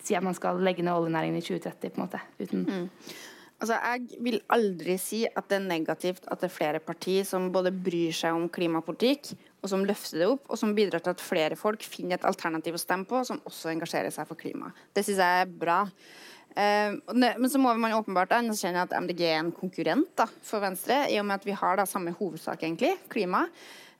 [0.00, 2.88] si at man skal legge ned oljenæringen i 2030 på en måte uten mm.
[3.62, 7.44] Altså, Jeg vil aldri si at det er negativt at det er flere partier som
[7.54, 11.22] både bryr seg om klimapolitikk, og som løfter det opp, og som bidrar til at
[11.22, 14.72] flere folk finner et alternativ å stemme på, som også engasjerer seg for klima.
[14.92, 15.78] Det syns jeg er bra.
[16.52, 21.04] Uh, men så må man åpenbart anerkjenne at MDG er en konkurrent da, for Venstre,
[21.08, 23.46] i og med at vi har da samme hovedsak, egentlig, klima.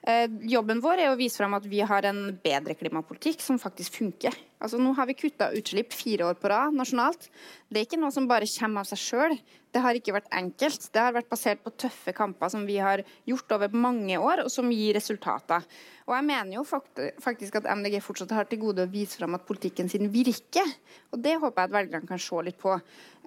[0.03, 4.01] Eh, jobben vår er å vise frem at vi har en bedre klimapolitikk som faktisk
[4.01, 4.35] funker.
[4.59, 7.29] Altså, nå har vi kutta utslipp fire år på rad nasjonalt.
[7.71, 9.37] Det er ikke noe som bare kommer av seg sjøl.
[9.73, 10.85] Det har ikke vært enkelt.
[10.93, 14.51] Det har vært basert på tøffe kamper som vi har gjort over mange år, og
[14.53, 15.65] som gir resultater.
[16.05, 19.47] Og jeg mener jo faktisk at MDG fortsatt har til gode å vise frem at
[19.47, 20.69] politikken sin virker.
[21.09, 22.75] Og det håper jeg at velgerne kan se litt på.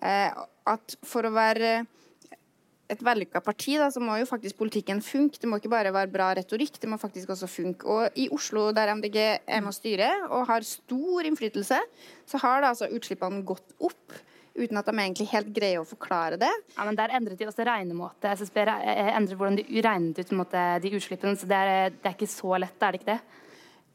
[0.07, 1.81] Eh, at for å være
[2.93, 5.41] et vellykka parti, da, så må jo faktisk politikken funke.
[5.43, 7.91] Det må ikke bare være bra retorikk, det må faktisk også funke.
[7.91, 11.81] Og i Oslo, der MDG er med å styre og har stor innflytelse,
[12.31, 14.21] så har da altså utslippene gått opp.
[14.57, 16.53] Uten at de egentlig helt greier å forklare det.
[16.77, 18.31] Ja, men Der endret de også regnemåte.
[18.41, 21.37] SSB eh, endret hvordan de regnet ut måte, de utslippene.
[21.37, 23.21] Så det er, det er ikke så lett, er det ikke det?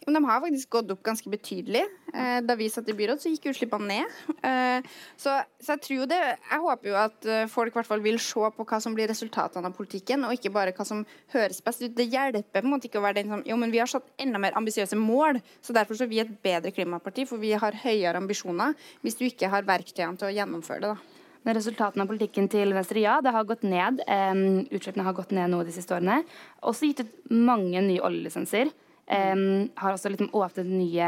[0.05, 1.83] De har faktisk gått opp ganske betydelig.
[2.13, 4.15] Eh, da vi satt i byråd, så gikk utslippene ned.
[4.41, 8.17] Eh, så, så, jeg tror jo det Jeg håper jo at eh, folk hvert vil
[8.19, 11.85] se på hva som blir resultatene av politikken, og ikke bare hva som høres best
[11.85, 11.93] ut.
[11.93, 14.09] Det hjelper på en måte ikke å være den som Jo, men vi har satt
[14.17, 17.81] enda mer ambisiøse mål, så derfor så er vi et bedre klimaparti, for vi har
[17.85, 18.73] høyere ambisjoner
[19.05, 20.95] hvis du ikke har verktøyene til å gjennomføre det.
[20.95, 21.21] da.
[21.45, 24.01] Men resultatene av politikken til Venstre, ja, det har gått ned.
[24.05, 26.21] Um, utslippene har gått ned noe de siste årene.
[26.69, 28.69] Også gitt ut mange nye oljelisenser.
[29.11, 31.07] Um, har også liksom åpnet nye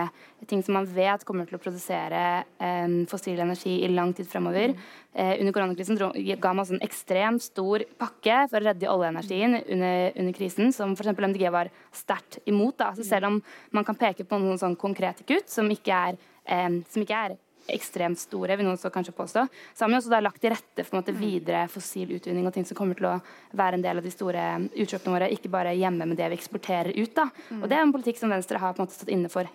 [0.49, 4.73] ting som man vet kommer til å produsere um, fossil energi i lang tid fremover.
[5.15, 6.01] Uh, under koronakrisen
[6.43, 11.13] ga man en ekstremt stor pakke for å redde oljeenergien under, under krisen, som f.eks.
[11.15, 12.75] MDG var sterkt imot.
[12.81, 12.91] Da.
[12.97, 13.39] Så selv om
[13.71, 16.19] man kan peke på noen sånn konkrete kutt som ikke er,
[16.67, 17.39] um, som ikke er
[17.71, 19.45] ekstremt store, vil noen så kanskje påstå.
[19.73, 22.67] Så har vi også da lagt til rette for måte, videre fossil utvinning og ting
[22.67, 23.15] som kommer til å
[23.55, 26.91] være en del av de store utslippene våre, ikke bare hjemme med det vi eksporterer
[26.97, 27.15] ut.
[27.15, 27.29] da.
[27.61, 29.49] Og det er en politikk som Venstre har på en måte stått inne for.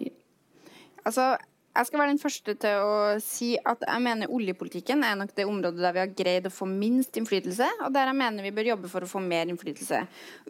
[1.05, 1.35] Altså,
[1.79, 5.45] jeg skal være den første til å si at jeg mener oljepolitikken er nok det
[5.47, 8.71] området der vi har greid å få minst innflytelse, og der jeg mener vi bør
[8.73, 10.01] jobbe for å få mer innflytelse.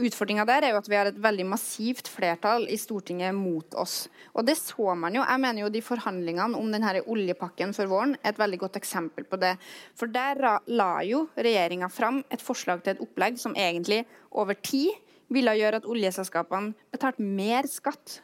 [0.09, 4.07] Utfordringa der er jo at vi har et veldig massivt flertall i Stortinget mot oss.
[4.33, 5.25] Og det så man jo.
[5.27, 9.29] Jeg mener jo de forhandlingene om denne oljepakken for våren er et veldig godt eksempel
[9.29, 9.53] på det.
[10.01, 10.41] For der
[10.73, 14.97] la jo regjeringa fram et forslag til et opplegg som egentlig over tid
[15.29, 18.23] ville gjøre at oljeselskapene betalte mer skatt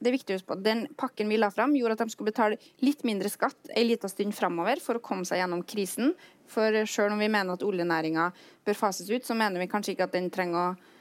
[0.00, 2.32] det er viktig å huske på, Den pakken vi la fram, gjorde at de skulle
[2.32, 6.14] betale litt mindre skatt en liten stund framover for å komme seg gjennom krisen.
[6.50, 8.30] For selv om vi mener at oljenæringa
[8.66, 10.96] bør fases ut, så mener vi kanskje ikke at den trenger å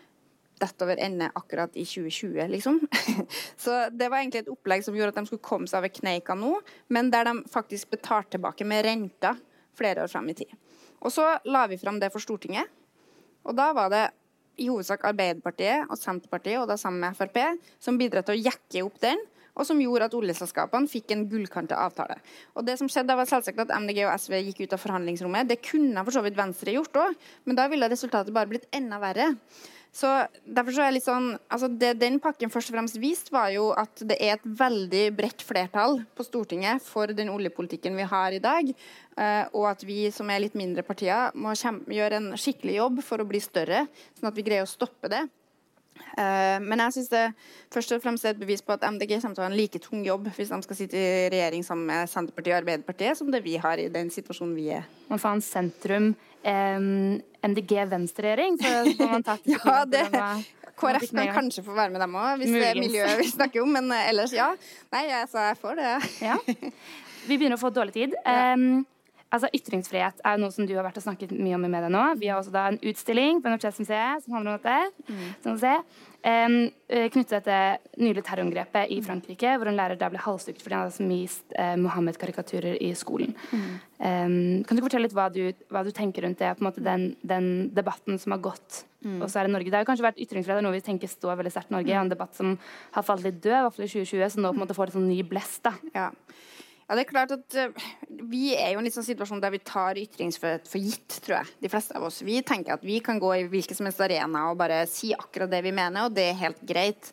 [0.60, 2.82] dette over ende akkurat i 2020, liksom.
[3.64, 6.36] Så det var egentlig et opplegg som gjorde at de skulle komme seg over kneika
[6.36, 6.58] nå,
[6.92, 9.40] men der de faktisk betalte tilbake med renter
[9.80, 10.52] flere år fram i tid.
[11.00, 12.68] Og så la vi fram det for Stortinget,
[13.48, 14.04] og da var det
[14.60, 17.39] i hovedsak Arbeiderpartiet og Senterpartiet, og da sammen med Frp,
[17.82, 19.22] som bidrar til å jekke opp den,
[19.60, 22.19] og som gjorde at oljeselskapene fikk en gullkantet avtale.
[22.56, 25.50] Og det som skjedde, var selvsagt at MDG og SV gikk ut av forhandlingsrommet.
[25.50, 27.17] Det kunne for så vidt Venstre gjort òg,
[27.50, 29.34] men da ville resultatet bare blitt enda verre.
[29.91, 30.10] Så
[30.45, 33.71] derfor så er litt sånn, altså Det den pakken først og fremst viste, var jo
[33.73, 38.41] at det er et veldig bredt flertall på Stortinget for den oljepolitikken vi har i
[38.43, 38.69] dag.
[39.17, 43.19] Uh, og at vi som er litt mindre partier, må gjøre en skikkelig jobb for
[43.19, 43.88] å bli større,
[44.19, 45.25] sånn at vi greier å stoppe det.
[46.20, 47.24] Uh, men jeg synes det
[47.74, 49.82] først og fremst er et bevis på at MDG kommer til å ha en like
[49.84, 53.44] tung jobb hvis de skal sitte i regjering sammen med Senterpartiet og Arbeiderpartiet, som det
[53.46, 54.88] vi har i den situasjonen vi er.
[55.12, 58.60] Man får en sentrum um, MDG-venstreregjering?
[58.60, 60.06] ja, det,
[60.80, 62.64] KrF kan kanskje få være med dem òg, hvis Muligens.
[62.64, 63.74] det er miljøet vi snakker om.
[63.76, 64.50] Men eh, ellers, ja.
[64.94, 65.92] Nei, jeg sa jeg får det.
[66.24, 66.40] ja.
[67.28, 68.14] Vi begynner å få dårlig tid.
[68.24, 68.86] Um,
[69.30, 72.04] altså Ytringsfrihet er noe som du har vært og snakket mye om i media nå.
[72.20, 75.10] Vi har også da en utstilling på Universitetsmuseet som handler om dette.
[75.10, 75.28] Mm.
[75.44, 75.60] Som
[76.26, 76.58] um,
[77.13, 81.10] knyttet til nylig terrorangrepet i Frankrike, hvor en lærer der ble halshugd fordi han hadde
[81.12, 83.36] vist uh, Mohammed-karikaturer i skolen.
[83.54, 83.70] Mm.
[84.00, 84.38] Um,
[84.68, 87.12] kan du fortelle litt hva du, hva du, tenker rundt det, på en måte den,
[87.22, 89.20] den debatten som har gått mm.
[89.22, 89.70] og så er det Norge.
[89.70, 91.94] Det har jo kanskje vært ytringsfrihet noe vi tenker står veldig sterkt i Norge.
[91.94, 92.06] Mm.
[92.08, 92.56] En debatt som
[92.96, 94.92] har falt litt død, i hvert fall i 2020, som nå på en måte får
[94.92, 95.62] et sånn ny blest.
[95.68, 95.76] da.
[95.94, 96.10] Ja.
[96.89, 97.89] Ja, det er klart at uh,
[98.32, 101.52] Vi er jo i en sånn situasjon der vi tar ytringsfrihet for gitt, tror jeg.
[101.62, 102.23] De fleste av oss.
[102.25, 105.52] Vi tenker at vi kan gå i hvilken som helst arena og bare si akkurat
[105.52, 107.12] det vi mener, og det er helt greit.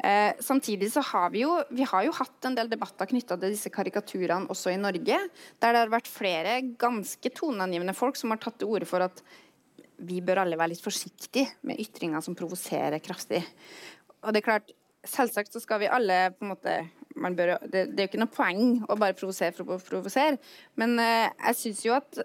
[0.00, 3.52] Uh, samtidig så har vi jo vi har jo hatt en del debatter knytta til
[3.52, 5.20] disse karikaturene også i Norge,
[5.60, 9.20] der det har vært flere ganske toneangivende folk som har tatt til orde for at
[10.00, 13.42] vi bør alle være litt forsiktige med ytringer som provoserer kraftig.
[14.24, 14.72] Og det er klart,
[15.06, 16.74] Selvsagt så skal vi alle på en måte
[17.36, 20.38] bør, det, det, er jo ikke noe poeng å bare provosere for å provosere,
[20.80, 22.20] men eh, jeg syns jo at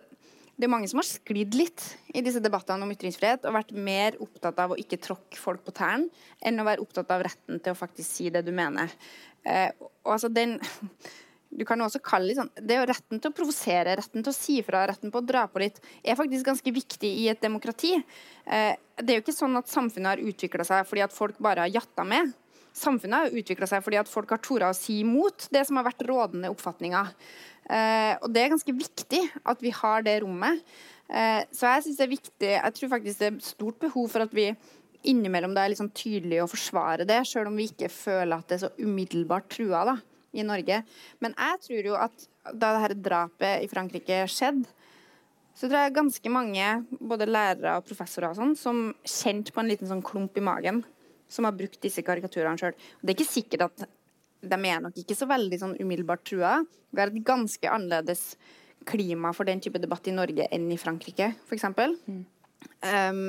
[0.55, 1.83] det er mange som har sklidd litt
[2.15, 5.73] i disse debattene om ytringsfrihet og vært mer opptatt av å ikke tråkke folk på
[5.75, 6.07] tærne
[6.39, 8.93] enn å være opptatt av retten til å faktisk si det du mener.
[9.43, 9.67] Eh,
[10.05, 10.55] og altså den
[11.55, 14.35] du kan også kalle sånn, det er jo Retten til å provosere, retten til å
[14.35, 17.93] si fra, retten på å dra på litt, er faktisk ganske viktig i et demokrati.
[18.43, 21.63] Eh, det er jo ikke sånn at samfunnet har utvikla seg fordi at folk bare
[21.63, 22.33] har jatta med.
[22.75, 25.87] Samfunnet har utvikla seg fordi at folk har tort å si imot det som har
[25.87, 27.13] vært rådende oppfatninger.
[27.71, 30.59] Eh, og det er ganske viktig at vi har det rommet.
[31.07, 34.25] Eh, så jeg syns det er viktig Jeg tror faktisk det er stort behov for
[34.25, 34.49] at vi
[35.05, 38.49] innimellom det er litt sånn tydelig å forsvare det, sjøl om vi ikke føler at
[38.49, 39.99] det er så umiddelbart trua da,
[40.33, 40.81] i Norge.
[41.21, 44.65] Men jeg tror jo at da dette drapet i Frankrike skjedde,
[45.55, 49.69] så tror jeg ganske mange, både lærere og professorer og sånn, som kjente på en
[49.71, 50.81] liten sånn klump i magen
[51.35, 52.75] som har brukt disse karikaturene sjøl.
[53.01, 53.85] Det er ikke sikkert at
[54.45, 56.59] de er nok ikke så veldig sånn umiddelbart trua.
[56.91, 58.35] Vi har et ganske annerledes
[58.85, 61.65] klima for den type debatt i Norge enn i Frankrike, f.eks.
[62.05, 62.21] Mm.
[62.85, 63.23] Um,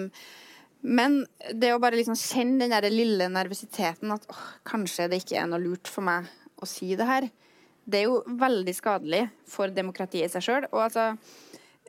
[0.86, 1.22] men
[1.57, 5.48] det å bare liksom kjenne den der lille nervøsiteten at åh, kanskje det ikke er
[5.50, 6.28] noe lurt for meg
[6.62, 7.28] å si det her,
[7.86, 10.66] det er jo veldig skadelig for demokratiet i seg sjøl.
[10.72, 11.12] Og altså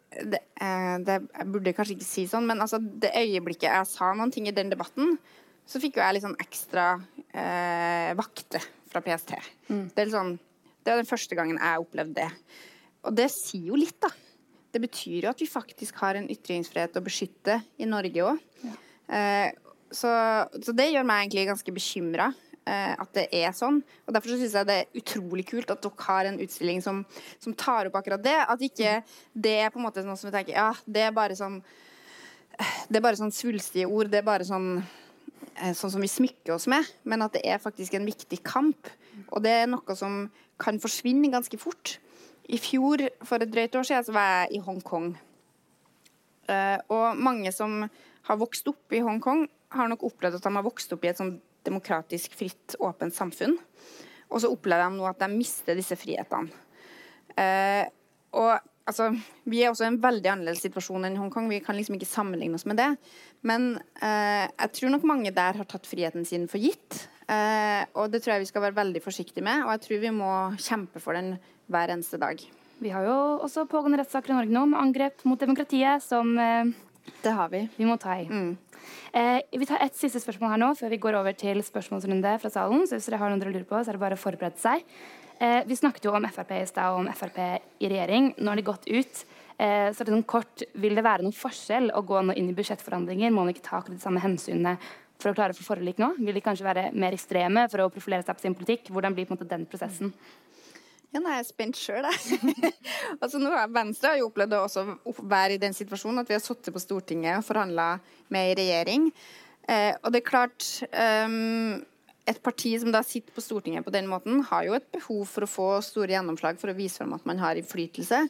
[0.07, 4.13] det, eh, det, Jeg burde kanskje ikke si sånn, men altså det øyeblikket jeg sa
[4.13, 5.18] noen ting i den debatten,
[5.68, 6.88] så fikk jo jeg litt sånn ekstra
[7.36, 9.36] eh, vakter fra PST.
[9.68, 9.84] Mm.
[9.91, 10.34] Det, er sånn,
[10.80, 12.55] det var den første gangen jeg opplevde det.
[13.07, 14.11] Og det sier jo litt, da.
[14.72, 18.43] Det betyr jo at vi faktisk har en ytringsfrihet å beskytte i Norge òg.
[18.63, 18.76] Ja.
[19.18, 19.47] Eh,
[19.88, 20.11] så,
[20.59, 22.30] så, det gjør meg egentlig ganske bekymra.
[22.68, 23.82] Eh, at det er sånn.
[24.05, 27.01] Og Derfor syns jeg det er utrolig kult at dere har en utstilling som,
[27.43, 28.38] som tar opp akkurat det.
[28.43, 29.01] At ikke
[29.36, 31.59] det er på en måte noe som vi tenker ja, det er bare sånn
[32.88, 34.11] Det er bare sånn svulstige ord.
[34.11, 35.07] Det er bare sånn Eh,
[35.78, 38.89] sånn som vi smykker oss med, men at det er faktisk en viktig kamp.
[39.32, 40.28] Og det er noe som
[40.62, 41.97] kan forsvinne ganske fort.
[42.47, 45.12] I fjor, for et drøyt år siden, så var jeg i Hongkong.
[46.47, 47.82] Uh, og mange som
[48.28, 51.20] har vokst opp i Hongkong, har nok opplevd at de har vokst opp i et
[51.20, 51.36] sånn
[51.68, 53.58] demokratisk, fritt, åpent samfunn.
[54.32, 56.51] Og så opplever de nå at de mister disse frihetene.
[57.38, 57.84] Uh,
[58.38, 58.55] og
[58.88, 59.11] altså,
[59.47, 61.49] Vi er også i en veldig annerledes situasjon enn Hongkong.
[61.51, 62.89] Vi kan liksom ikke sammenligne oss med det.
[63.47, 67.07] Men eh, jeg tror nok mange der har tatt friheten sin for gitt.
[67.27, 69.65] Eh, og det tror jeg vi skal være veldig forsiktige med.
[69.65, 70.31] Og jeg tror vi må
[70.61, 71.35] kjempe for den
[71.71, 72.41] hver eneste dag.
[72.77, 76.75] Vi har jo også pågående rettssaker i Norge nå med angrep mot demokratiet som eh,
[77.23, 77.63] det har vi.
[77.77, 78.27] Vi må ta i.
[78.29, 78.53] Mm.
[79.13, 82.51] Eh, vi tar et siste spørsmål her nå før vi går over til spørsmålsrunde fra
[82.53, 82.85] salen.
[82.88, 84.85] Så hvis dere har noe dere lurer på, så er det bare å forberede seg.
[85.39, 88.31] Eh, vi snakket jo om Frp i stad, og om Frp i regjering.
[88.39, 89.25] Nå har de gått ut.
[89.57, 93.31] Eh, så sånn kort, Vil det være noen forskjell å gå nå inn i budsjettforhandlinger?
[93.31, 94.77] Må man ikke ta akkurat de samme hensynene
[95.17, 96.15] for å klare å få forlik nå?
[96.17, 98.91] Vil de kanskje være mer ekstreme for å profilere seg på sin politikk?
[98.93, 100.13] Hvordan blir på en måte den prosessen?
[101.16, 102.72] Ja, nå er jeg spent sjøl, jeg.
[103.22, 106.76] altså, nå Venstre har jo opplevd å være i den situasjonen at vi har sittet
[106.76, 107.93] på Stortinget og forhandla
[108.34, 109.08] med ei regjering.
[109.68, 111.80] Eh, og det er klart um,
[112.28, 115.47] et parti som da sitter på Stortinget på den måten, har jo et behov for
[115.47, 118.26] å få store gjennomslag for å vise frem at man har innflytelse.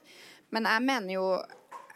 [0.53, 1.25] Men jeg mener jo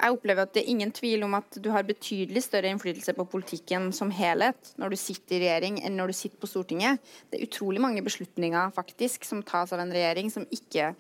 [0.02, 3.28] jeg opplever at det er ingen tvil om at du har betydelig større innflytelse på
[3.30, 7.02] politikken som helhet når du sitter i regjering, enn når du sitter på Stortinget.
[7.30, 10.91] Det er utrolig mange beslutninger faktisk som tas av en regjering som ikke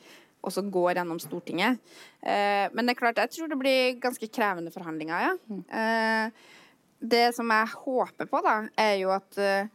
[0.45, 1.81] også går gjennom Stortinget.
[2.21, 5.33] Eh, men det er klart, jeg tror det blir ganske krevende forhandlinger, ja.
[5.49, 5.63] Mm.
[5.81, 6.59] Eh,
[7.01, 9.69] det som jeg håper på, da, er jo at eh,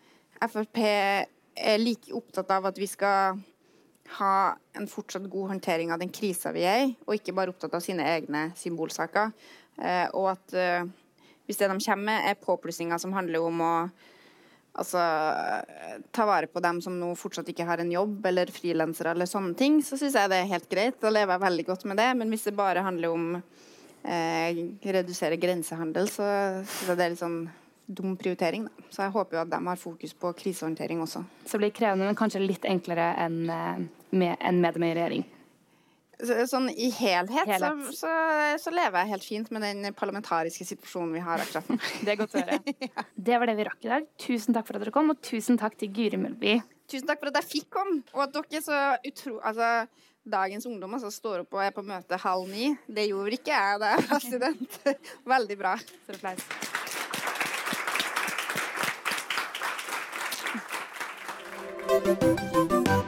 [0.46, 3.40] Frp er like opptatt av at vi skal
[4.18, 7.74] ha en fortsatt god håndtering av den krisa vi er i, og ikke bare opptatt
[7.76, 9.32] av sine egne symbolsaker.
[9.76, 10.86] Eh, og at eh,
[11.46, 13.72] hvis det de kommer med, er påplussinger som handler om å
[14.76, 15.02] altså,
[16.14, 19.54] ta vare på dem som nå fortsatt ikke har en jobb, eller frilansere eller sånne
[19.58, 20.98] ting, så syns jeg det er helt greit.
[21.02, 22.10] Da lever jeg veldig godt med det.
[22.20, 24.64] Men hvis det bare handler om eh,
[24.96, 26.26] redusere grensehandel, så
[26.64, 27.40] syns jeg det er litt sånn
[27.86, 28.66] dum prioritering.
[28.66, 28.88] Da.
[28.90, 31.22] Så jeg håper jo at de har fokus på krisehåndtering også.
[31.44, 34.92] Så det blir krevende, men kanskje litt enklere enn eh, med, enn med dem i
[34.96, 35.26] regjering?
[36.48, 37.82] Sånn i helhet, helhet.
[37.90, 38.12] Så, så,
[38.62, 41.76] så, lever jeg helt fint med den parlamentariske situasjonen vi har akkurat nå.
[42.06, 42.58] det er godt å høre.
[42.88, 43.04] ja.
[43.28, 44.08] Det var det vi rakk i dag.
[44.24, 46.56] Tusen takk for at dere kom, og tusen takk til Guri Melby.
[46.88, 49.38] Tusen takk for at jeg fikk komme, og at dere så utro...
[49.44, 49.70] Altså,
[50.26, 52.72] dagens ungdom altså, står opp og er på møte halv ni.
[52.90, 54.80] Det gjorde ikke jeg da jeg var student.
[55.36, 55.76] Veldig bra.
[55.78, 56.48] Så applaus.
[62.06, 63.05] なんだ?